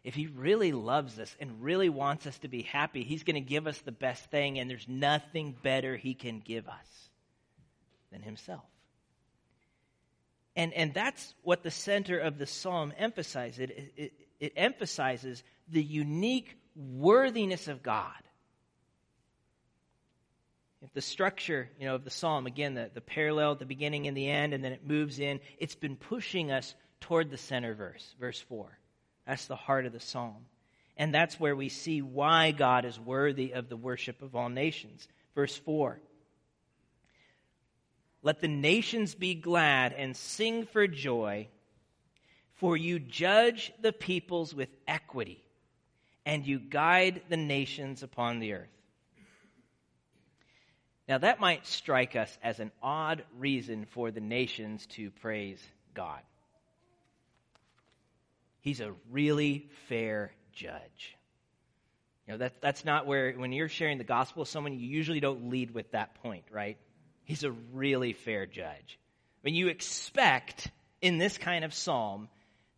If 0.03 0.15
He 0.15 0.27
really 0.27 0.71
loves 0.71 1.19
us 1.19 1.35
and 1.39 1.61
really 1.61 1.89
wants 1.89 2.25
us 2.25 2.37
to 2.39 2.47
be 2.47 2.61
happy, 2.61 3.03
He's 3.03 3.23
going 3.23 3.35
to 3.35 3.41
give 3.41 3.67
us 3.67 3.79
the 3.79 3.91
best 3.91 4.31
thing, 4.31 4.59
and 4.59 4.69
there's 4.69 4.87
nothing 4.87 5.55
better 5.61 5.97
He 5.97 6.13
can 6.13 6.39
give 6.39 6.67
us 6.67 7.07
than 8.11 8.21
himself. 8.21 8.63
And, 10.55 10.73
and 10.73 10.93
that's 10.93 11.35
what 11.43 11.63
the 11.63 11.71
center 11.71 12.17
of 12.17 12.37
the 12.37 12.47
psalm 12.47 12.93
emphasizes. 12.97 13.59
It, 13.59 13.93
it, 13.95 14.13
it 14.39 14.53
emphasizes 14.55 15.43
the 15.67 15.83
unique 15.83 16.57
worthiness 16.75 17.67
of 17.67 17.83
God. 17.83 18.11
If 20.81 20.93
the 20.93 21.01
structure, 21.01 21.69
you 21.79 21.87
know, 21.87 21.95
of 21.95 22.03
the 22.03 22.11
psalm, 22.11 22.45
again, 22.45 22.75
the, 22.75 22.91
the 22.93 23.01
parallel 23.01 23.55
the 23.55 23.65
beginning 23.65 24.07
and 24.07 24.15
the 24.15 24.29
end, 24.29 24.53
and 24.53 24.63
then 24.63 24.73
it 24.73 24.85
moves 24.85 25.19
in, 25.19 25.39
it's 25.57 25.75
been 25.75 25.95
pushing 25.95 26.51
us 26.51 26.75
toward 27.01 27.31
the 27.31 27.37
center 27.37 27.73
verse, 27.73 28.15
verse 28.19 28.39
4. 28.39 28.77
That's 29.25 29.45
the 29.45 29.55
heart 29.55 29.85
of 29.85 29.93
the 29.93 29.99
psalm. 29.99 30.45
And 30.95 31.13
that's 31.13 31.39
where 31.39 31.55
we 31.55 31.69
see 31.69 32.01
why 32.01 32.51
God 32.51 32.85
is 32.85 32.99
worthy 32.99 33.51
of 33.51 33.69
the 33.69 33.77
worship 33.77 34.21
of 34.21 34.35
all 34.35 34.49
nations. 34.49 35.07
Verse 35.35 35.55
4 35.57 35.99
let 38.27 38.41
the 38.41 38.47
nations 38.47 39.15
be 39.15 39.35
glad 39.35 39.93
and 39.93 40.13
sing 40.13 40.65
for 40.65 40.87
joy, 40.87 41.47
for 42.55 42.75
you 42.75 42.99
judge 42.99 43.71
the 43.81 43.93
peoples 43.93 44.53
with 44.53 44.69
equity, 44.87 45.41
and 46.25 46.45
you 46.45 46.59
guide 46.59 47.21
the 47.29 47.37
nations 47.37 48.03
upon 48.03 48.39
the 48.39 48.53
earth. 48.53 48.76
Now, 51.07 51.19
that 51.19 51.39
might 51.39 51.65
strike 51.65 52.15
us 52.15 52.37
as 52.43 52.59
an 52.59 52.71
odd 52.83 53.23
reason 53.37 53.85
for 53.91 54.11
the 54.11 54.19
nations 54.19 54.85
to 54.87 55.09
praise 55.09 55.61
God. 55.93 56.19
He's 58.59 58.81
a 58.81 58.93
really 59.09 59.69
fair 59.87 60.31
judge. 60.51 61.15
You 62.27 62.33
know, 62.33 62.37
that, 62.39 62.61
that's 62.61 62.83
not 62.83 63.05
where, 63.05 63.31
when 63.33 63.53
you're 63.53 63.69
sharing 63.69 63.97
the 63.97 64.03
gospel 64.03 64.41
with 64.41 64.49
someone, 64.49 64.73
you 64.73 64.85
usually 64.85 65.21
don't 65.21 65.49
lead 65.49 65.71
with 65.71 65.91
that 65.91 66.15
point, 66.15 66.43
right? 66.51 66.77
He's 67.23 67.45
a 67.45 67.51
really 67.73 68.11
fair 68.11 68.45
judge. 68.45 68.99
When 69.41 69.55
you 69.55 69.69
expect 69.69 70.69
in 71.01 71.19
this 71.19 71.37
kind 71.37 71.63
of 71.63 71.73
psalm 71.73 72.27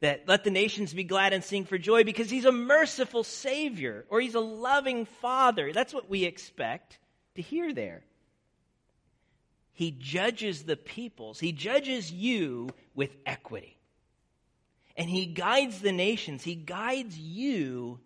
that 0.01 0.27
let 0.27 0.43
the 0.43 0.51
nations 0.51 0.93
be 0.93 1.03
glad 1.03 1.33
and 1.33 1.43
sing 1.43 1.65
for 1.65 1.77
joy 1.77 2.03
because 2.03 2.29
he's 2.29 2.45
a 2.45 2.51
merciful 2.51 3.23
Savior 3.23 4.05
or 4.09 4.21
he's 4.21 4.35
a 4.35 4.39
loving 4.39 5.05
Father. 5.05 5.73
That's 5.73 5.93
what 5.93 6.09
we 6.09 6.23
expect 6.23 6.99
to 7.35 7.41
hear 7.41 7.73
there. 7.73 8.03
He 9.79 9.91
judges 9.91 10.63
the 10.63 10.75
peoples, 10.75 11.39
he 11.39 11.53
judges 11.53 12.11
you 12.11 12.67
with 12.95 13.15
equity. 13.25 13.77
And 14.97 15.09
he 15.09 15.25
guides 15.25 15.79
the 15.79 15.93
nations, 15.93 16.43
he 16.43 16.53
guides 16.53 17.17
you 17.17 18.01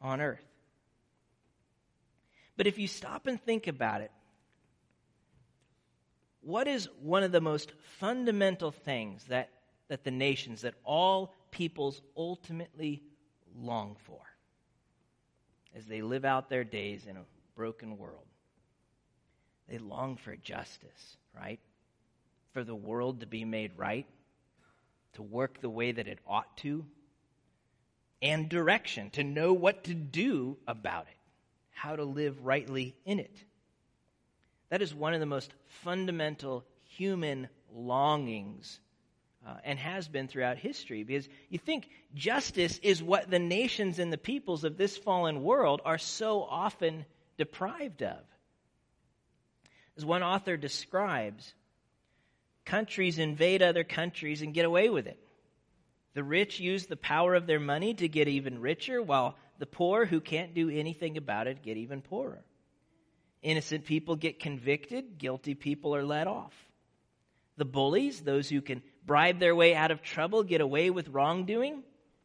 on 0.00 0.22
earth. 0.22 0.40
But 2.56 2.66
if 2.66 2.78
you 2.78 2.88
stop 2.88 3.26
and 3.26 3.38
think 3.38 3.66
about 3.66 4.00
it, 4.00 4.10
what 6.40 6.66
is 6.66 6.88
one 7.02 7.22
of 7.22 7.32
the 7.32 7.42
most 7.42 7.70
fundamental 7.98 8.70
things 8.70 9.24
that, 9.24 9.50
that 9.88 10.04
the 10.04 10.10
nations, 10.10 10.62
that 10.62 10.72
all 10.84 11.34
peoples 11.50 12.00
ultimately 12.16 13.02
long 13.54 13.94
for 14.06 14.22
as 15.76 15.84
they 15.84 16.00
live 16.00 16.24
out 16.24 16.48
their 16.48 16.64
days 16.64 17.04
in 17.06 17.18
a 17.18 17.24
broken 17.56 17.98
world? 17.98 18.24
They 19.72 19.78
long 19.78 20.16
for 20.16 20.36
justice, 20.36 21.16
right? 21.34 21.58
For 22.52 22.62
the 22.62 22.74
world 22.74 23.20
to 23.20 23.26
be 23.26 23.46
made 23.46 23.72
right, 23.78 24.04
to 25.14 25.22
work 25.22 25.62
the 25.62 25.70
way 25.70 25.92
that 25.92 26.06
it 26.06 26.18
ought 26.26 26.54
to, 26.58 26.84
and 28.20 28.50
direction, 28.50 29.08
to 29.12 29.24
know 29.24 29.54
what 29.54 29.84
to 29.84 29.94
do 29.94 30.58
about 30.68 31.06
it, 31.08 31.16
how 31.70 31.96
to 31.96 32.04
live 32.04 32.44
rightly 32.44 32.94
in 33.06 33.18
it. 33.18 33.34
That 34.68 34.82
is 34.82 34.94
one 34.94 35.14
of 35.14 35.20
the 35.20 35.26
most 35.26 35.54
fundamental 35.66 36.66
human 36.82 37.48
longings 37.74 38.78
uh, 39.46 39.54
and 39.64 39.78
has 39.78 40.06
been 40.06 40.28
throughout 40.28 40.58
history 40.58 41.02
because 41.02 41.26
you 41.48 41.58
think 41.58 41.88
justice 42.14 42.78
is 42.82 43.02
what 43.02 43.30
the 43.30 43.38
nations 43.38 43.98
and 43.98 44.12
the 44.12 44.18
peoples 44.18 44.64
of 44.64 44.76
this 44.76 44.98
fallen 44.98 45.42
world 45.42 45.80
are 45.86 45.96
so 45.96 46.42
often 46.42 47.06
deprived 47.38 48.02
of. 48.02 48.18
As 49.96 50.04
one 50.04 50.22
author 50.22 50.56
describes, 50.56 51.54
countries 52.64 53.18
invade 53.18 53.62
other 53.62 53.84
countries 53.84 54.42
and 54.42 54.54
get 54.54 54.64
away 54.64 54.88
with 54.88 55.06
it. 55.06 55.18
The 56.14 56.24
rich 56.24 56.60
use 56.60 56.86
the 56.86 56.96
power 56.96 57.34
of 57.34 57.46
their 57.46 57.60
money 57.60 57.94
to 57.94 58.08
get 58.08 58.28
even 58.28 58.60
richer, 58.60 59.02
while 59.02 59.36
the 59.58 59.66
poor, 59.66 60.04
who 60.04 60.20
can't 60.20 60.54
do 60.54 60.68
anything 60.70 61.16
about 61.16 61.46
it, 61.46 61.62
get 61.62 61.76
even 61.76 62.02
poorer. 62.02 62.44
Innocent 63.42 63.84
people 63.84 64.16
get 64.16 64.38
convicted, 64.38 65.18
guilty 65.18 65.54
people 65.54 65.94
are 65.96 66.04
let 66.04 66.26
off. 66.26 66.54
The 67.56 67.64
bullies, 67.64 68.20
those 68.20 68.48
who 68.48 68.60
can 68.60 68.82
bribe 69.04 69.38
their 69.38 69.54
way 69.54 69.74
out 69.74 69.90
of 69.90 70.02
trouble, 70.02 70.42
get 70.42 70.60
away 70.60 70.90
with 70.90 71.08
wrongdoing. 71.08 71.82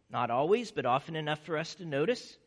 Not 0.10 0.32
always, 0.32 0.72
but 0.72 0.86
often 0.86 1.16
enough 1.16 1.44
for 1.46 1.58
us 1.58 1.76
to 1.76 1.86
notice. 1.86 2.38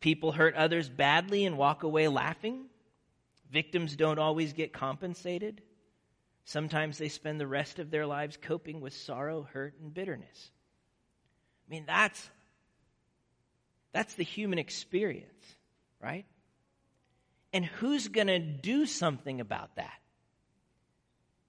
People 0.00 0.32
hurt 0.32 0.54
others 0.54 0.88
badly 0.88 1.44
and 1.44 1.58
walk 1.58 1.82
away 1.82 2.08
laughing. 2.08 2.66
Victims 3.54 3.94
don't 3.94 4.18
always 4.18 4.52
get 4.52 4.72
compensated. 4.72 5.62
Sometimes 6.44 6.98
they 6.98 7.08
spend 7.08 7.38
the 7.38 7.46
rest 7.46 7.78
of 7.78 7.88
their 7.88 8.04
lives 8.04 8.36
coping 8.36 8.80
with 8.80 8.92
sorrow, 8.92 9.46
hurt, 9.52 9.74
and 9.80 9.94
bitterness. 9.94 10.50
I 11.68 11.70
mean, 11.70 11.84
that's, 11.86 12.28
that's 13.92 14.14
the 14.14 14.24
human 14.24 14.58
experience, 14.58 15.44
right? 16.02 16.26
And 17.52 17.64
who's 17.64 18.08
going 18.08 18.26
to 18.26 18.40
do 18.40 18.86
something 18.86 19.40
about 19.40 19.76
that? 19.76 20.00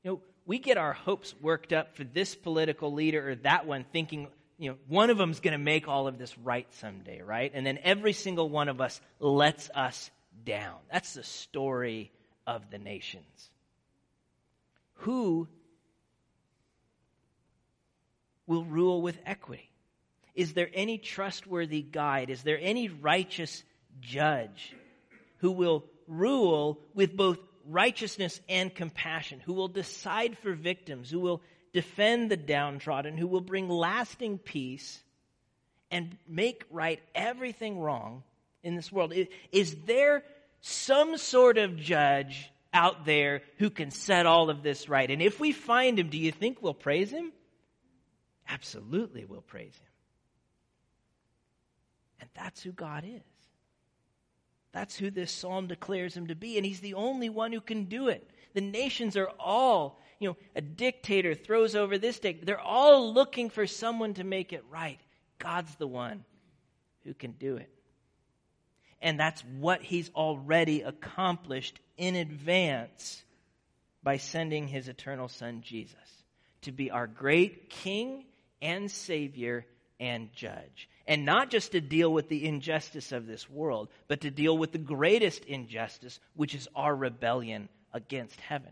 You 0.04 0.12
know, 0.12 0.22
we 0.46 0.60
get 0.60 0.78
our 0.78 0.94
hopes 0.94 1.34
worked 1.42 1.74
up 1.74 1.96
for 1.96 2.04
this 2.04 2.36
political 2.36 2.94
leader 2.94 3.32
or 3.32 3.36
that 3.38 3.66
one, 3.66 3.84
thinking, 3.92 4.28
you 4.60 4.70
know, 4.70 4.78
one 4.88 5.10
of 5.10 5.18
them's 5.18 5.40
going 5.40 5.54
to 5.54 5.58
make 5.58 5.88
all 5.88 6.08
of 6.08 6.20
this 6.20 6.38
right 6.38 6.72
someday, 6.76 7.24
right? 7.24 7.52
And 7.52 7.66
then 7.66 7.80
every 7.82 8.14
single 8.14 8.48
one 8.48 8.70
of 8.70 8.80
us 8.80 9.02
lets 9.20 9.72
us 9.74 10.12
down. 10.44 10.76
That's 10.92 11.14
the 11.14 11.24
story 11.24 12.12
of 12.46 12.70
the 12.72 12.78
nations. 12.78 13.50
Who 15.00 15.48
will 18.48 18.66
rule 18.66 19.02
with 19.02 19.18
equity? 19.26 19.70
Is 20.36 20.54
there 20.54 20.70
any 20.74 20.98
trustworthy 20.98 21.82
guide? 21.82 22.30
Is 22.30 22.44
there 22.44 22.60
any 22.62 22.90
righteous 22.90 23.64
judge 24.02 24.74
who 25.38 25.52
will 25.52 25.86
rule 26.08 26.80
with 26.94 27.16
both 27.16 27.40
righteousness 27.68 28.40
and 28.48 28.74
compassion, 28.74 29.40
who 29.40 29.54
will 29.54 29.68
decide 29.68 30.38
for 30.38 30.54
victims, 30.54 31.10
who 31.10 31.20
will 31.20 31.42
defend 31.74 32.30
the 32.30 32.38
downtrodden, 32.38 33.18
who 33.18 33.28
will 33.28 33.42
bring 33.42 33.70
lasting 33.70 34.38
peace 34.38 35.02
and 35.90 36.18
make 36.28 36.64
right 36.70 37.00
everything 37.14 37.80
wrong 37.80 38.24
in 38.66 38.76
this 38.76 38.92
world. 38.92 39.14
Is 39.52 39.76
there 39.86 40.24
some 40.60 41.18
sort 41.18 41.58
of 41.58 41.78
judge 41.78 42.52
out 42.74 43.06
there 43.06 43.44
who 43.60 43.70
can 43.70 43.92
set 43.92 44.26
all 44.26 44.50
of 44.50 44.64
this 44.64 44.90
right? 44.90 45.10
And 45.10 45.22
if 45.22 45.40
we 45.40 45.54
find 45.54 45.98
him, 45.98 46.10
do 46.10 46.18
you 46.18 46.32
think 46.32 46.62
we'll 46.62 46.74
praise 46.74 47.12
him? 47.12 47.32
Absolutely, 48.50 49.24
we'll 49.24 49.42
praise 49.42 49.76
him. 49.76 49.88
And 52.20 52.30
that's 52.34 52.62
who 52.64 52.72
God 52.72 53.06
is. 53.08 53.22
That's 54.74 54.98
who 54.98 55.10
this 55.10 55.32
psalm 55.32 55.68
declares 55.68 56.18
him 56.18 56.28
to 56.28 56.36
be, 56.36 56.58
and 56.58 56.66
he's 56.66 56.82
the 56.82 56.96
only 56.96 57.30
one 57.30 57.54
who 57.54 57.62
can 57.62 57.86
do 57.86 58.10
it. 58.10 58.30
The 58.56 58.62
nations 58.62 59.16
are 59.16 59.30
all, 59.40 60.02
you 60.20 60.30
know, 60.30 60.38
a 60.56 60.62
dictator 60.62 61.34
throws 61.34 61.76
over 61.76 61.98
this 61.98 62.20
dictator. 62.20 62.46
They're 62.46 62.60
all 62.60 63.14
looking 63.14 63.50
for 63.50 63.68
someone 63.68 64.16
to 64.16 64.24
make 64.24 64.52
it 64.52 64.64
right. 64.70 65.00
God's 65.40 65.74
the 65.76 65.88
one 65.88 66.26
who 67.04 67.14
can 67.14 67.32
do 67.32 67.58
it. 67.58 67.70
And 69.02 69.20
that's 69.20 69.42
what 69.60 69.82
he's 69.82 70.10
already 70.16 70.82
accomplished 70.82 71.80
in 71.98 72.16
advance 72.16 73.24
by 74.04 74.18
sending 74.18 74.68
his 74.68 74.88
eternal 74.88 75.28
son 75.28 75.62
Jesus 75.62 75.96
to 76.62 76.72
be 76.72 76.92
our 76.92 77.08
great 77.08 77.70
king 77.70 78.26
and 78.62 78.90
savior 78.90 79.66
and 80.00 80.34
judge. 80.34 80.90
And 81.08 81.26
not 81.26 81.52
just 81.52 81.74
to 81.74 81.82
deal 81.82 82.12
with 82.12 82.30
the 82.30 82.46
injustice 82.46 83.12
of 83.12 83.28
this 83.28 83.50
world, 83.50 83.90
but 84.08 84.22
to 84.22 84.32
deal 84.32 84.58
with 84.58 84.72
the 84.72 84.78
greatest 84.78 85.46
injustice, 85.46 86.20
which 86.36 86.56
is 86.56 86.68
our 86.76 86.96
rebellion 86.96 87.70
against 87.94 88.40
heaven. 88.42 88.72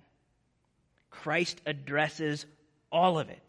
Christ 1.09 1.61
addresses 1.65 2.45
all 2.91 3.19
of 3.19 3.29
it. 3.29 3.47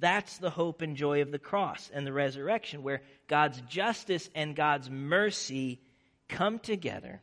That's 0.00 0.38
the 0.38 0.50
hope 0.50 0.82
and 0.82 0.96
joy 0.96 1.22
of 1.22 1.32
the 1.32 1.38
cross 1.38 1.90
and 1.92 2.06
the 2.06 2.12
resurrection, 2.12 2.82
where 2.82 3.02
God's 3.26 3.60
justice 3.62 4.28
and 4.34 4.54
God's 4.54 4.88
mercy 4.88 5.80
come 6.28 6.58
together 6.58 7.20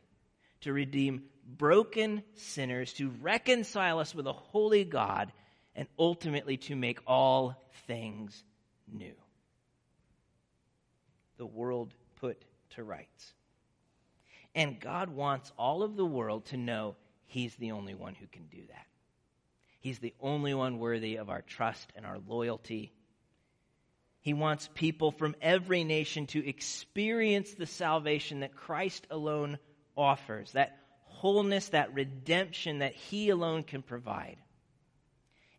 to 0.62 0.72
redeem 0.72 1.22
broken 1.46 2.22
sinners, 2.34 2.92
to 2.94 3.10
reconcile 3.22 3.98
us 3.98 4.14
with 4.14 4.26
a 4.26 4.32
holy 4.32 4.84
God, 4.84 5.32
and 5.74 5.88
ultimately 5.98 6.56
to 6.56 6.76
make 6.76 6.98
all 7.06 7.54
things 7.86 8.44
new 8.92 9.14
the 11.36 11.46
world 11.46 11.92
put 12.16 12.42
to 12.70 12.84
rights. 12.84 13.32
And 14.54 14.80
God 14.80 15.10
wants 15.10 15.52
all 15.58 15.82
of 15.82 15.96
the 15.96 16.06
world 16.06 16.46
to 16.46 16.56
know 16.56 16.96
He's 17.26 17.54
the 17.56 17.72
only 17.72 17.94
one 17.94 18.14
who 18.14 18.26
can 18.26 18.46
do 18.46 18.62
that. 18.68 18.86
He's 19.86 20.00
the 20.00 20.14
only 20.20 20.52
one 20.52 20.80
worthy 20.80 21.14
of 21.14 21.30
our 21.30 21.42
trust 21.42 21.92
and 21.94 22.04
our 22.04 22.18
loyalty. 22.26 22.90
He 24.18 24.34
wants 24.34 24.68
people 24.74 25.12
from 25.12 25.36
every 25.40 25.84
nation 25.84 26.26
to 26.26 26.44
experience 26.44 27.54
the 27.54 27.66
salvation 27.66 28.40
that 28.40 28.56
Christ 28.56 29.06
alone 29.12 29.58
offers, 29.96 30.50
that 30.54 30.76
wholeness, 31.04 31.68
that 31.68 31.94
redemption 31.94 32.80
that 32.80 32.94
He 32.94 33.30
alone 33.30 33.62
can 33.62 33.80
provide. 33.80 34.38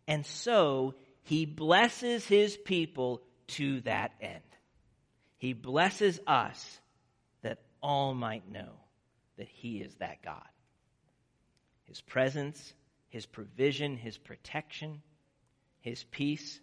And 0.06 0.26
so, 0.26 0.96
He 1.22 1.46
blesses 1.46 2.26
His 2.26 2.54
people 2.54 3.22
to 3.56 3.80
that 3.80 4.12
end. 4.20 4.42
He 5.38 5.54
blesses 5.54 6.20
us 6.26 6.80
that 7.40 7.62
all 7.82 8.12
might 8.12 8.46
know 8.46 8.72
that 9.38 9.48
He 9.48 9.78
is 9.78 9.94
that 10.00 10.22
God. 10.22 10.44
His 11.84 12.02
presence, 12.02 12.74
His 13.08 13.26
provision, 13.26 13.96
His 13.96 14.18
protection, 14.18 15.02
His 15.80 16.04
peace, 16.04 16.60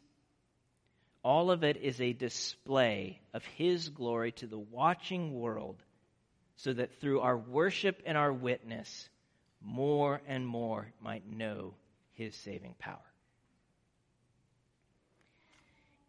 all 1.23 1.49
of 1.49 1.63
it 1.63 1.77
is 1.77 1.99
a 1.99 2.13
display 2.13 3.19
of 3.34 3.43
His 3.43 3.89
glory 3.89 4.31
to 4.34 4.47
the 4.47 4.60
watching 4.60 5.34
world 5.34 5.81
so 6.55 6.71
that 6.71 6.99
through 7.01 7.21
our 7.21 7.38
worship 7.38 8.01
and 8.05 8.17
our 8.17 8.31
witness, 8.31 9.10
more 9.62 10.21
and 10.27 10.45
more 10.45 10.91
might 11.01 11.27
know 11.27 11.73
His 12.13 12.36
saving 12.36 12.75
power. 12.77 12.99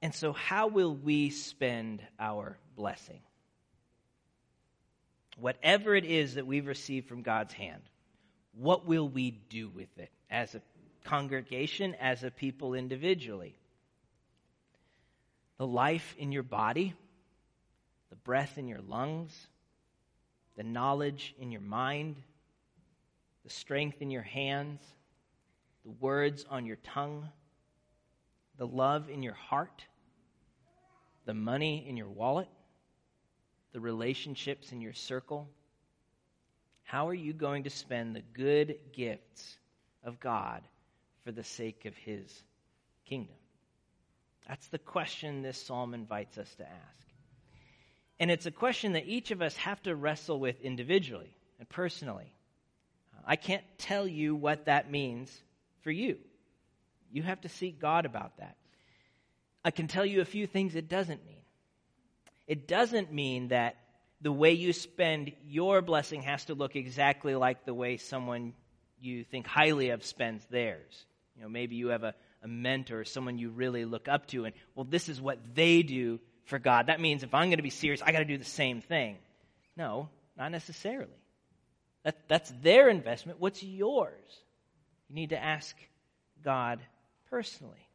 And 0.02 0.14
so, 0.14 0.32
how 0.32 0.68
will 0.68 0.94
we 0.94 1.30
spend 1.30 2.02
our 2.20 2.58
blessing? 2.76 3.20
Whatever 5.38 5.94
it 5.94 6.04
is 6.04 6.34
that 6.34 6.46
we've 6.46 6.66
received 6.66 7.08
from 7.08 7.22
God's 7.22 7.54
hand, 7.54 7.82
what 8.58 8.86
will 8.86 9.08
we 9.08 9.30
do 9.30 9.68
with 9.68 9.98
it 9.98 10.10
as 10.30 10.54
a 10.54 10.62
congregation, 11.04 11.94
as 11.94 12.24
a 12.24 12.30
people 12.30 12.74
individually? 12.74 13.54
The 15.58 15.66
life 15.66 16.14
in 16.18 16.32
your 16.32 16.42
body, 16.42 16.94
the 18.10 18.16
breath 18.16 18.58
in 18.58 18.68
your 18.68 18.80
lungs, 18.80 19.46
the 20.56 20.64
knowledge 20.64 21.34
in 21.38 21.52
your 21.52 21.60
mind, 21.60 22.16
the 23.44 23.50
strength 23.50 24.02
in 24.02 24.10
your 24.10 24.22
hands, 24.22 24.80
the 25.84 25.92
words 26.00 26.44
on 26.50 26.66
your 26.66 26.76
tongue 26.76 27.28
the 28.58 28.66
love 28.66 29.08
in 29.10 29.22
your 29.22 29.34
heart, 29.34 29.84
the 31.24 31.34
money 31.34 31.86
in 31.88 31.96
your 31.96 32.08
wallet, 32.08 32.48
the 33.72 33.80
relationships 33.80 34.72
in 34.72 34.80
your 34.80 34.94
circle? 34.94 35.48
How 36.86 37.08
are 37.08 37.14
you 37.14 37.32
going 37.32 37.64
to 37.64 37.70
spend 37.70 38.14
the 38.14 38.22
good 38.32 38.76
gifts 38.92 39.56
of 40.04 40.20
God 40.20 40.62
for 41.24 41.32
the 41.32 41.42
sake 41.42 41.84
of 41.84 41.96
His 41.96 42.32
kingdom? 43.06 43.34
That's 44.48 44.68
the 44.68 44.78
question 44.78 45.42
this 45.42 45.60
psalm 45.60 45.94
invites 45.94 46.38
us 46.38 46.54
to 46.54 46.62
ask. 46.62 47.06
And 48.20 48.30
it's 48.30 48.46
a 48.46 48.52
question 48.52 48.92
that 48.92 49.08
each 49.08 49.32
of 49.32 49.42
us 49.42 49.56
have 49.56 49.82
to 49.82 49.96
wrestle 49.96 50.38
with 50.38 50.60
individually 50.60 51.34
and 51.58 51.68
personally. 51.68 52.32
Uh, 53.12 53.22
I 53.26 53.34
can't 53.34 53.64
tell 53.78 54.06
you 54.06 54.36
what 54.36 54.66
that 54.66 54.88
means 54.88 55.36
for 55.82 55.90
you. 55.90 56.18
You 57.12 57.24
have 57.24 57.40
to 57.40 57.48
seek 57.48 57.80
God 57.80 58.06
about 58.06 58.36
that. 58.38 58.56
I 59.64 59.72
can 59.72 59.88
tell 59.88 60.06
you 60.06 60.20
a 60.20 60.24
few 60.24 60.46
things 60.46 60.76
it 60.76 60.88
doesn't 60.88 61.26
mean. 61.26 61.42
It 62.46 62.68
doesn't 62.68 63.12
mean 63.12 63.48
that 63.48 63.76
the 64.20 64.32
way 64.32 64.52
you 64.52 64.72
spend 64.72 65.32
your 65.46 65.82
blessing 65.82 66.22
has 66.22 66.44
to 66.46 66.54
look 66.54 66.76
exactly 66.76 67.34
like 67.34 67.64
the 67.64 67.74
way 67.74 67.96
someone 67.96 68.54
you 69.00 69.24
think 69.24 69.46
highly 69.46 69.90
of 69.90 70.04
spends 70.04 70.44
theirs. 70.46 71.04
You 71.36 71.42
know, 71.42 71.48
maybe 71.48 71.76
you 71.76 71.88
have 71.88 72.02
a, 72.02 72.14
a 72.42 72.48
mentor, 72.48 73.04
someone 73.04 73.38
you 73.38 73.50
really 73.50 73.84
look 73.84 74.08
up 74.08 74.26
to, 74.28 74.46
and 74.46 74.54
well, 74.74 74.86
this 74.88 75.08
is 75.08 75.20
what 75.20 75.38
they 75.54 75.82
do 75.82 76.18
for 76.44 76.58
God. 76.58 76.86
That 76.86 77.00
means 77.00 77.22
if 77.22 77.34
I'm 77.34 77.48
going 77.48 77.58
to 77.58 77.62
be 77.62 77.70
serious, 77.70 78.00
I 78.02 78.12
got 78.12 78.20
to 78.20 78.24
do 78.24 78.38
the 78.38 78.44
same 78.44 78.80
thing. 78.80 79.18
No, 79.76 80.08
not 80.36 80.50
necessarily. 80.50 81.10
That, 82.04 82.28
that's 82.28 82.52
their 82.62 82.88
investment. 82.88 83.40
What's 83.40 83.62
yours? 83.62 84.40
You 85.08 85.14
need 85.14 85.30
to 85.30 85.42
ask 85.42 85.76
God 86.42 86.80
personally. 87.30 87.85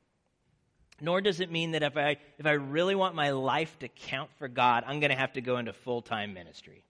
Nor 1.01 1.21
does 1.21 1.39
it 1.39 1.51
mean 1.51 1.71
that 1.71 1.81
if 1.83 1.97
I, 1.97 2.17
if 2.37 2.45
I 2.45 2.51
really 2.51 2.95
want 2.95 3.15
my 3.15 3.31
life 3.31 3.77
to 3.79 3.87
count 3.87 4.29
for 4.37 4.47
God, 4.47 4.83
I'm 4.85 4.99
going 4.99 5.09
to 5.09 5.17
have 5.17 5.33
to 5.33 5.41
go 5.41 5.57
into 5.57 5.73
full 5.73 6.01
time 6.01 6.33
ministry. 6.33 6.83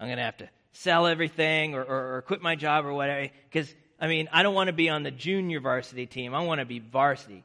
I'm 0.00 0.08
going 0.08 0.18
to 0.18 0.24
have 0.24 0.38
to 0.38 0.48
sell 0.72 1.06
everything 1.06 1.74
or, 1.74 1.82
or, 1.82 2.16
or 2.16 2.22
quit 2.22 2.42
my 2.42 2.56
job 2.56 2.86
or 2.86 2.92
whatever. 2.94 3.28
Because, 3.50 3.72
I 4.00 4.08
mean, 4.08 4.28
I 4.32 4.42
don't 4.42 4.54
want 4.54 4.68
to 4.68 4.72
be 4.72 4.88
on 4.88 5.02
the 5.02 5.10
junior 5.10 5.60
varsity 5.60 6.06
team. 6.06 6.34
I 6.34 6.40
want 6.44 6.60
to 6.60 6.64
be 6.64 6.78
varsity. 6.78 7.44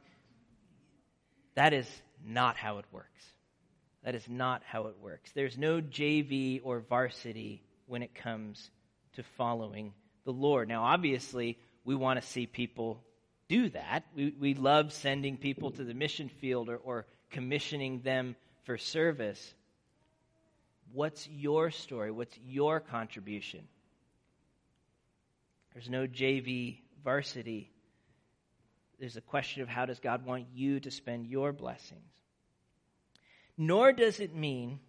That 1.54 1.74
is 1.74 1.86
not 2.24 2.56
how 2.56 2.78
it 2.78 2.86
works. 2.90 3.08
That 4.04 4.14
is 4.14 4.28
not 4.28 4.62
how 4.64 4.86
it 4.86 4.96
works. 5.00 5.30
There's 5.32 5.56
no 5.56 5.80
JV 5.80 6.60
or 6.64 6.80
varsity 6.80 7.62
when 7.86 8.02
it 8.02 8.14
comes 8.14 8.70
to 9.14 9.22
following 9.36 9.92
the 10.24 10.32
Lord. 10.32 10.68
Now, 10.68 10.84
obviously, 10.84 11.58
we 11.84 11.94
want 11.94 12.20
to 12.20 12.26
see 12.26 12.46
people 12.46 13.02
do 13.52 13.68
that. 13.68 14.04
We, 14.16 14.34
we 14.40 14.54
love 14.54 14.94
sending 14.94 15.36
people 15.36 15.72
to 15.72 15.84
the 15.84 15.92
mission 15.92 16.30
field 16.30 16.70
or, 16.70 16.78
or 16.78 17.04
commissioning 17.30 18.00
them 18.00 18.34
for 18.64 18.78
service. 18.78 19.54
What's 20.94 21.28
your 21.28 21.70
story? 21.70 22.10
What's 22.10 22.34
your 22.46 22.80
contribution? 22.80 23.68
There's 25.74 25.90
no 25.90 26.06
JV 26.06 26.78
varsity. 27.04 27.70
There's 28.98 29.18
a 29.18 29.20
question 29.20 29.62
of 29.62 29.68
how 29.68 29.84
does 29.84 30.00
God 30.00 30.24
want 30.24 30.46
you 30.54 30.80
to 30.80 30.90
spend 30.90 31.26
your 31.26 31.52
blessings? 31.52 32.00
Nor 33.58 33.92
does 33.92 34.18
it 34.18 34.34
mean 34.34 34.80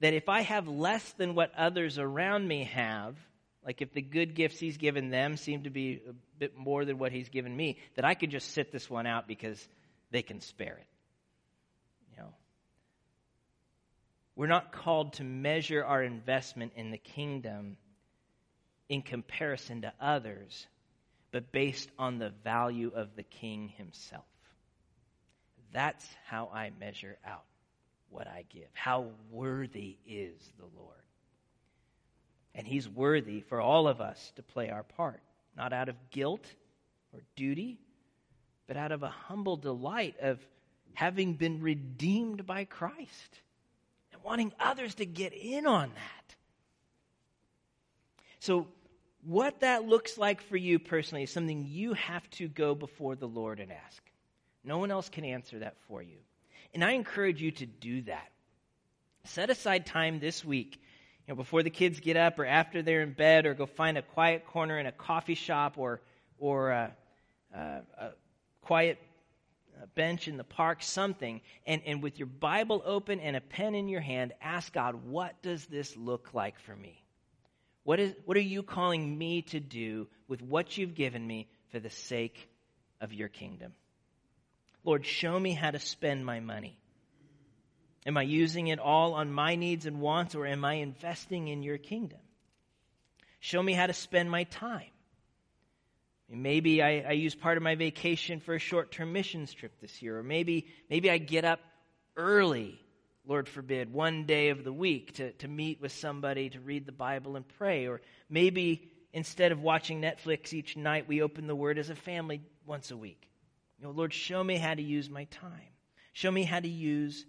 that 0.00 0.12
if 0.12 0.28
I 0.28 0.42
have 0.42 0.68
less 0.68 1.12
than 1.12 1.34
what 1.34 1.52
others 1.56 1.98
around 1.98 2.46
me 2.46 2.64
have, 2.64 3.16
like 3.64 3.82
if 3.82 3.92
the 3.92 4.02
good 4.02 4.34
gifts 4.34 4.58
he's 4.58 4.76
given 4.76 5.10
them 5.10 5.36
seem 5.36 5.64
to 5.64 5.70
be 5.70 6.00
a 6.08 6.12
bit 6.38 6.56
more 6.56 6.84
than 6.84 6.98
what 6.98 7.12
he's 7.12 7.28
given 7.28 7.54
me, 7.54 7.78
that 7.96 8.04
I 8.04 8.14
could 8.14 8.30
just 8.30 8.52
sit 8.52 8.72
this 8.72 8.88
one 8.88 9.06
out 9.06 9.26
because 9.26 9.66
they 10.10 10.22
can 10.22 10.40
spare 10.40 10.78
it. 10.78 10.86
You 12.10 12.22
know. 12.22 12.34
We're 14.36 14.46
not 14.46 14.72
called 14.72 15.14
to 15.14 15.24
measure 15.24 15.84
our 15.84 16.02
investment 16.02 16.72
in 16.76 16.90
the 16.90 16.98
kingdom 16.98 17.76
in 18.88 19.02
comparison 19.02 19.82
to 19.82 19.92
others, 20.00 20.66
but 21.30 21.52
based 21.52 21.90
on 21.98 22.18
the 22.18 22.32
value 22.44 22.90
of 22.94 23.16
the 23.16 23.22
king 23.22 23.68
himself. 23.76 24.24
That's 25.72 26.06
how 26.26 26.50
I 26.54 26.70
measure 26.80 27.18
out 27.26 27.44
what 28.08 28.26
I 28.26 28.44
give. 28.48 28.68
How 28.72 29.08
worthy 29.30 29.98
is 30.06 30.40
the 30.58 30.64
Lord? 30.80 30.96
And 32.54 32.66
he's 32.66 32.88
worthy 32.88 33.40
for 33.40 33.60
all 33.60 33.86
of 33.86 34.00
us 34.00 34.32
to 34.36 34.42
play 34.42 34.70
our 34.70 34.82
part, 34.82 35.20
not 35.56 35.72
out 35.72 35.88
of 35.88 35.96
guilt 36.10 36.44
or 37.12 37.20
duty, 37.36 37.78
but 38.66 38.76
out 38.76 38.92
of 38.92 39.02
a 39.02 39.08
humble 39.08 39.56
delight 39.56 40.16
of 40.20 40.38
having 40.94 41.34
been 41.34 41.60
redeemed 41.60 42.46
by 42.46 42.64
Christ 42.64 43.40
and 44.12 44.22
wanting 44.22 44.52
others 44.58 44.96
to 44.96 45.06
get 45.06 45.32
in 45.32 45.66
on 45.66 45.90
that. 45.90 46.34
So, 48.40 48.66
what 49.24 49.60
that 49.60 49.84
looks 49.86 50.16
like 50.16 50.40
for 50.42 50.56
you 50.56 50.78
personally 50.78 51.24
is 51.24 51.30
something 51.30 51.66
you 51.66 51.94
have 51.94 52.28
to 52.30 52.48
go 52.48 52.74
before 52.74 53.16
the 53.16 53.26
Lord 53.26 53.58
and 53.60 53.72
ask. 53.72 54.02
No 54.64 54.78
one 54.78 54.90
else 54.90 55.08
can 55.08 55.24
answer 55.24 55.58
that 55.60 55.76
for 55.88 56.02
you. 56.02 56.18
And 56.74 56.84
I 56.84 56.92
encourage 56.92 57.42
you 57.42 57.50
to 57.52 57.66
do 57.66 58.02
that. 58.02 58.30
Set 59.24 59.50
aside 59.50 59.86
time 59.86 60.20
this 60.20 60.44
week, 60.44 60.80
you 61.28 61.34
know, 61.34 61.36
before 61.36 61.62
the 61.62 61.70
kids 61.70 62.00
get 62.00 62.16
up 62.16 62.38
or 62.38 62.46
after 62.46 62.80
they're 62.80 63.02
in 63.02 63.12
bed, 63.12 63.44
or 63.44 63.52
go 63.52 63.66
find 63.66 63.98
a 63.98 64.02
quiet 64.02 64.46
corner 64.46 64.78
in 64.78 64.86
a 64.86 64.92
coffee 64.92 65.34
shop 65.34 65.74
or, 65.76 66.00
or 66.38 66.70
a, 66.70 66.96
a, 67.54 67.58
a 67.98 68.10
quiet 68.62 68.98
uh, 69.76 69.84
bench 69.94 70.26
in 70.26 70.38
the 70.38 70.44
park, 70.44 70.82
something, 70.82 71.42
and, 71.66 71.82
and 71.84 72.02
with 72.02 72.18
your 72.18 72.28
Bible 72.28 72.82
open 72.82 73.20
and 73.20 73.36
a 73.36 73.42
pen 73.42 73.74
in 73.74 73.88
your 73.88 74.00
hand, 74.00 74.32
ask 74.40 74.72
God, 74.72 75.04
what 75.04 75.34
does 75.42 75.66
this 75.66 75.94
look 75.98 76.32
like 76.32 76.58
for 76.60 76.74
me? 76.74 77.04
What, 77.84 78.00
is, 78.00 78.14
what 78.24 78.38
are 78.38 78.40
you 78.40 78.62
calling 78.62 79.18
me 79.18 79.42
to 79.42 79.60
do 79.60 80.08
with 80.28 80.40
what 80.40 80.78
you've 80.78 80.94
given 80.94 81.26
me 81.26 81.46
for 81.72 81.78
the 81.78 81.90
sake 81.90 82.48
of 83.02 83.12
your 83.12 83.28
kingdom? 83.28 83.74
Lord, 84.82 85.04
show 85.04 85.38
me 85.38 85.52
how 85.52 85.72
to 85.72 85.78
spend 85.78 86.24
my 86.24 86.40
money. 86.40 86.78
Am 88.08 88.16
I 88.16 88.22
using 88.22 88.68
it 88.68 88.78
all 88.78 89.12
on 89.12 89.30
my 89.30 89.54
needs 89.54 89.84
and 89.84 90.00
wants, 90.00 90.34
or 90.34 90.46
am 90.46 90.64
I 90.64 90.74
investing 90.74 91.48
in 91.48 91.62
your 91.62 91.76
kingdom? 91.76 92.20
Show 93.38 93.62
me 93.62 93.74
how 93.74 93.86
to 93.86 93.92
spend 93.92 94.30
my 94.30 94.44
time. 94.44 94.88
Maybe 96.30 96.82
I, 96.82 97.04
I 97.06 97.12
use 97.12 97.34
part 97.34 97.58
of 97.58 97.62
my 97.62 97.74
vacation 97.74 98.40
for 98.40 98.54
a 98.54 98.58
short 98.58 98.92
term 98.92 99.12
missions 99.12 99.52
trip 99.52 99.78
this 99.78 100.00
year, 100.00 100.18
or 100.18 100.22
maybe, 100.22 100.68
maybe 100.88 101.10
I 101.10 101.18
get 101.18 101.44
up 101.44 101.60
early, 102.16 102.80
Lord 103.26 103.46
forbid, 103.46 103.92
one 103.92 104.24
day 104.24 104.48
of 104.48 104.64
the 104.64 104.72
week 104.72 105.16
to, 105.16 105.32
to 105.32 105.46
meet 105.48 105.78
with 105.82 105.92
somebody 105.92 106.48
to 106.48 106.60
read 106.60 106.86
the 106.86 106.92
Bible 106.92 107.36
and 107.36 107.46
pray, 107.46 107.88
or 107.88 108.00
maybe 108.30 108.90
instead 109.12 109.52
of 109.52 109.60
watching 109.60 110.00
Netflix 110.00 110.54
each 110.54 110.78
night, 110.78 111.08
we 111.08 111.20
open 111.20 111.46
the 111.46 111.54
Word 111.54 111.76
as 111.76 111.90
a 111.90 111.94
family 111.94 112.40
once 112.64 112.90
a 112.90 112.96
week. 112.96 113.28
You 113.78 113.84
know, 113.84 113.90
Lord, 113.90 114.14
show 114.14 114.42
me 114.42 114.56
how 114.56 114.72
to 114.72 114.82
use 114.82 115.10
my 115.10 115.24
time. 115.24 115.52
Show 116.14 116.30
me 116.30 116.44
how 116.44 116.58
to 116.58 116.68
use 116.68 117.26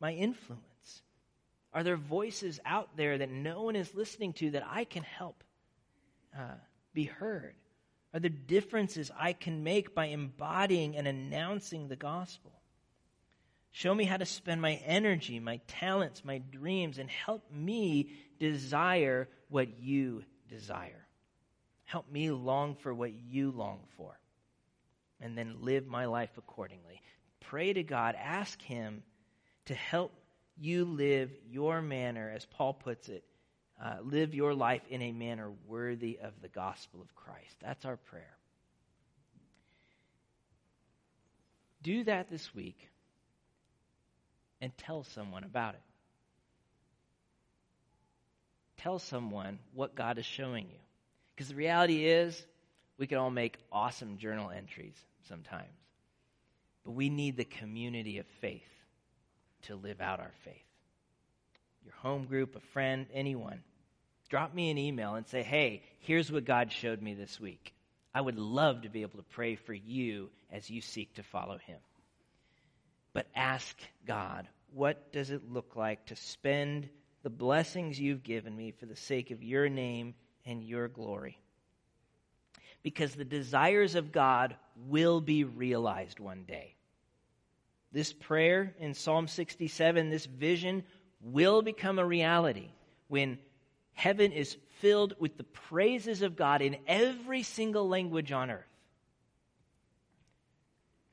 my 0.00 0.12
influence. 0.12 1.02
Are 1.72 1.84
there 1.84 1.96
voices 1.96 2.58
out 2.64 2.96
there 2.96 3.18
that 3.18 3.30
no 3.30 3.62
one 3.62 3.76
is 3.76 3.94
listening 3.94 4.32
to 4.34 4.50
that 4.52 4.66
I 4.68 4.84
can 4.84 5.02
help 5.02 5.44
uh, 6.36 6.54
be 6.92 7.04
heard? 7.04 7.54
Are 8.12 8.20
there 8.20 8.30
differences 8.30 9.10
I 9.16 9.32
can 9.34 9.62
make 9.62 9.94
by 9.94 10.06
embodying 10.06 10.96
and 10.96 11.06
announcing 11.06 11.86
the 11.86 11.96
gospel? 11.96 12.52
Show 13.72 13.94
me 13.94 14.04
how 14.04 14.16
to 14.16 14.26
spend 14.26 14.60
my 14.60 14.74
energy, 14.84 15.38
my 15.38 15.60
talents, 15.68 16.24
my 16.24 16.38
dreams, 16.38 16.98
and 16.98 17.08
help 17.08 17.44
me 17.52 18.10
desire 18.40 19.28
what 19.48 19.78
you 19.78 20.24
desire. 20.48 21.06
Help 21.84 22.10
me 22.10 22.30
long 22.32 22.74
for 22.74 22.92
what 22.92 23.12
you 23.12 23.52
long 23.52 23.80
for, 23.96 24.18
and 25.20 25.38
then 25.38 25.58
live 25.60 25.86
my 25.86 26.06
life 26.06 26.30
accordingly. 26.36 27.00
Pray 27.40 27.72
to 27.72 27.84
God, 27.84 28.16
ask 28.16 28.60
Him 28.60 29.04
to 29.70 29.76
help 29.76 30.12
you 30.58 30.84
live 30.84 31.30
your 31.48 31.80
manner, 31.80 32.32
as 32.34 32.44
Paul 32.44 32.74
puts 32.74 33.08
it, 33.08 33.22
uh, 33.80 33.98
live 34.02 34.34
your 34.34 34.52
life 34.52 34.82
in 34.90 35.00
a 35.00 35.12
manner 35.12 35.48
worthy 35.68 36.18
of 36.20 36.32
the 36.42 36.48
gospel 36.48 37.00
of 37.00 37.14
Christ. 37.14 37.54
That's 37.62 37.84
our 37.84 37.96
prayer. 37.96 38.36
Do 41.84 42.02
that 42.02 42.30
this 42.30 42.52
week 42.52 42.78
and 44.60 44.76
tell 44.76 45.04
someone 45.04 45.44
about 45.44 45.74
it. 45.74 45.82
Tell 48.78 48.98
someone 48.98 49.60
what 49.72 49.94
God 49.94 50.18
is 50.18 50.26
showing 50.26 50.64
you. 50.64 50.80
Because 51.36 51.50
the 51.50 51.54
reality 51.54 52.06
is, 52.06 52.44
we 52.98 53.06
can 53.06 53.18
all 53.18 53.30
make 53.30 53.56
awesome 53.70 54.18
journal 54.18 54.50
entries 54.50 54.96
sometimes. 55.28 55.70
But 56.84 56.90
we 56.90 57.08
need 57.08 57.36
the 57.36 57.44
community 57.44 58.18
of 58.18 58.26
faith 58.40 58.64
to 59.62 59.76
live 59.76 60.00
out 60.00 60.20
our 60.20 60.32
faith. 60.44 60.56
Your 61.84 61.94
home 61.94 62.24
group, 62.24 62.56
a 62.56 62.60
friend, 62.60 63.06
anyone 63.12 63.62
drop 64.30 64.54
me 64.54 64.70
an 64.70 64.78
email 64.78 65.16
and 65.16 65.26
say, 65.26 65.42
hey, 65.42 65.82
here's 65.98 66.32
what 66.32 66.44
God 66.44 66.72
showed 66.72 67.02
me 67.02 67.14
this 67.14 67.38
week. 67.38 67.74
I 68.14 68.20
would 68.20 68.38
love 68.38 68.82
to 68.82 68.88
be 68.88 69.02
able 69.02 69.18
to 69.18 69.24
pray 69.24 69.56
for 69.56 69.74
you 69.74 70.30
as 70.50 70.70
you 70.70 70.80
seek 70.80 71.14
to 71.14 71.22
follow 71.22 71.58
Him. 71.58 71.78
But 73.12 73.26
ask 73.34 73.76
God, 74.06 74.48
what 74.72 75.12
does 75.12 75.30
it 75.30 75.50
look 75.50 75.74
like 75.76 76.06
to 76.06 76.16
spend 76.16 76.88
the 77.22 77.30
blessings 77.30 78.00
you've 78.00 78.22
given 78.22 78.56
me 78.56 78.70
for 78.70 78.86
the 78.86 78.96
sake 78.96 79.32
of 79.32 79.42
your 79.42 79.68
name 79.68 80.14
and 80.46 80.62
your 80.62 80.88
glory? 80.88 81.38
Because 82.82 83.14
the 83.14 83.24
desires 83.24 83.96
of 83.96 84.12
God 84.12 84.56
will 84.88 85.20
be 85.20 85.44
realized 85.44 86.20
one 86.20 86.44
day. 86.46 86.76
This 87.92 88.12
prayer 88.12 88.74
in 88.78 88.94
Psalm 88.94 89.26
67, 89.26 90.10
this 90.10 90.26
vision, 90.26 90.84
will 91.20 91.62
become 91.62 91.98
a 91.98 92.04
reality 92.04 92.68
when 93.08 93.38
heaven 93.92 94.32
is 94.32 94.56
filled 94.78 95.14
with 95.18 95.36
the 95.36 95.44
praises 95.44 96.22
of 96.22 96.36
God 96.36 96.62
in 96.62 96.76
every 96.86 97.42
single 97.42 97.88
language 97.88 98.32
on 98.32 98.50
earth. 98.50 98.64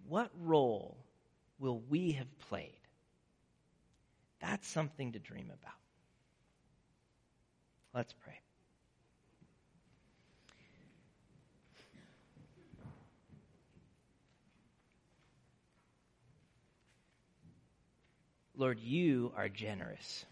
What 0.08 0.32
role 0.40 0.98
will 1.60 1.82
we 1.90 2.14
have 2.14 2.40
played? 2.48 2.80
That's 4.40 4.68
something 4.68 5.14
to 5.14 5.20
dream 5.20 5.48
about. 5.48 5.74
Let's 7.94 8.14
pray. 8.14 8.40
Lord, 18.58 18.80
you 18.80 19.32
are 19.38 19.50
generous. 19.50 20.26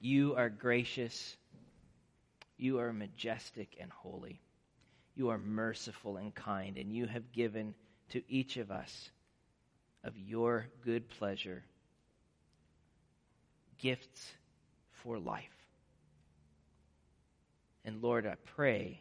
You 0.00 0.34
are 0.34 0.50
gracious. 0.50 1.36
You 2.58 2.80
are 2.80 2.92
majestic 2.92 3.76
and 3.80 3.90
holy. 3.90 4.40
You 5.14 5.28
are 5.28 5.38
merciful 5.38 6.16
and 6.16 6.34
kind, 6.34 6.76
and 6.76 6.92
you 6.92 7.06
have 7.06 7.32
given 7.32 7.74
to 8.10 8.22
each 8.28 8.56
of 8.56 8.72
us 8.72 9.10
of 10.02 10.18
your 10.18 10.66
good 10.84 11.08
pleasure 11.08 11.62
gifts 13.78 14.32
for 15.02 15.18
life. 15.18 15.44
And 17.84 18.02
Lord, 18.02 18.26
I 18.26 18.34
pray 18.56 19.00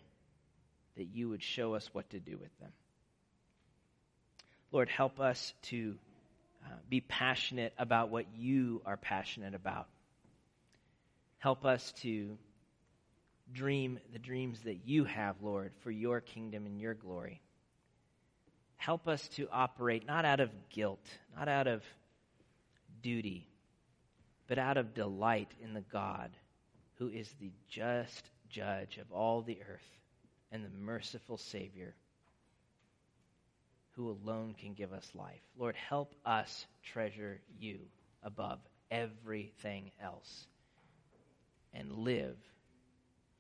that 0.97 1.05
you 1.05 1.30
would 1.30 1.41
show 1.41 1.74
us 1.74 1.89
what 1.93 2.09
to 2.12 2.20
do 2.20 2.38
with 2.38 2.55
them. 2.59 2.72
Lord, 4.72 4.89
help 4.89 5.20
us 5.20 5.53
to 5.64 5.95
uh, 6.66 6.70
be 6.89 7.01
passionate 7.01 7.74
about 7.78 8.09
what 8.09 8.26
you 8.36 8.82
are 8.86 8.97
passionate 8.97 9.55
about. 9.55 9.88
Help 11.39 11.66
us 11.66 11.91
to 12.01 12.38
dream 13.51 13.99
the 14.14 14.20
dreams 14.20 14.59
that 14.62 14.86
you 14.86 15.03
have, 15.05 15.36
Lord, 15.41 15.72
for 15.82 15.91
your 15.91 16.22
kingdom 16.22 16.66
and 16.66 16.80
your 16.80 16.93
glory. 16.93 17.41
Help 18.78 19.07
us 19.07 19.28
to 19.30 19.47
operate 19.51 20.05
not 20.07 20.26
out 20.26 20.39
of 20.39 20.49
guilt, 20.70 21.05
not 21.38 21.47
out 21.47 21.68
of 21.68 21.84
duty, 23.01 23.47
but 24.47 24.57
out 24.57 24.78
of 24.78 24.93
delight 24.93 25.51
in 25.64 25.74
the 25.74 25.82
God 25.82 26.32
who 26.95 27.09
is 27.09 27.34
the 27.39 27.51
just 27.70 28.30
judge 28.49 28.97
of 28.97 29.12
all 29.12 29.41
the 29.41 29.57
earth 29.68 29.97
and 30.51 30.64
the 30.64 30.70
merciful 30.70 31.38
Savior 31.38 31.95
who 33.95 34.09
alone 34.09 34.55
can 34.59 34.73
give 34.73 34.93
us 34.93 35.09
life. 35.13 35.41
Lord, 35.57 35.75
help 35.75 36.13
us 36.25 36.65
treasure 36.83 37.41
you 37.59 37.79
above 38.23 38.59
everything 38.89 39.91
else 40.01 40.47
and 41.73 41.91
live 41.91 42.37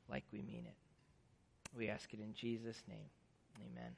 like 0.09 0.23
we 0.31 0.41
mean 0.41 0.65
it. 0.67 0.75
We 1.75 1.89
ask 1.89 2.13
it 2.13 2.19
in 2.19 2.33
Jesus' 2.33 2.81
name. 2.87 3.09
Amen. 3.71 3.91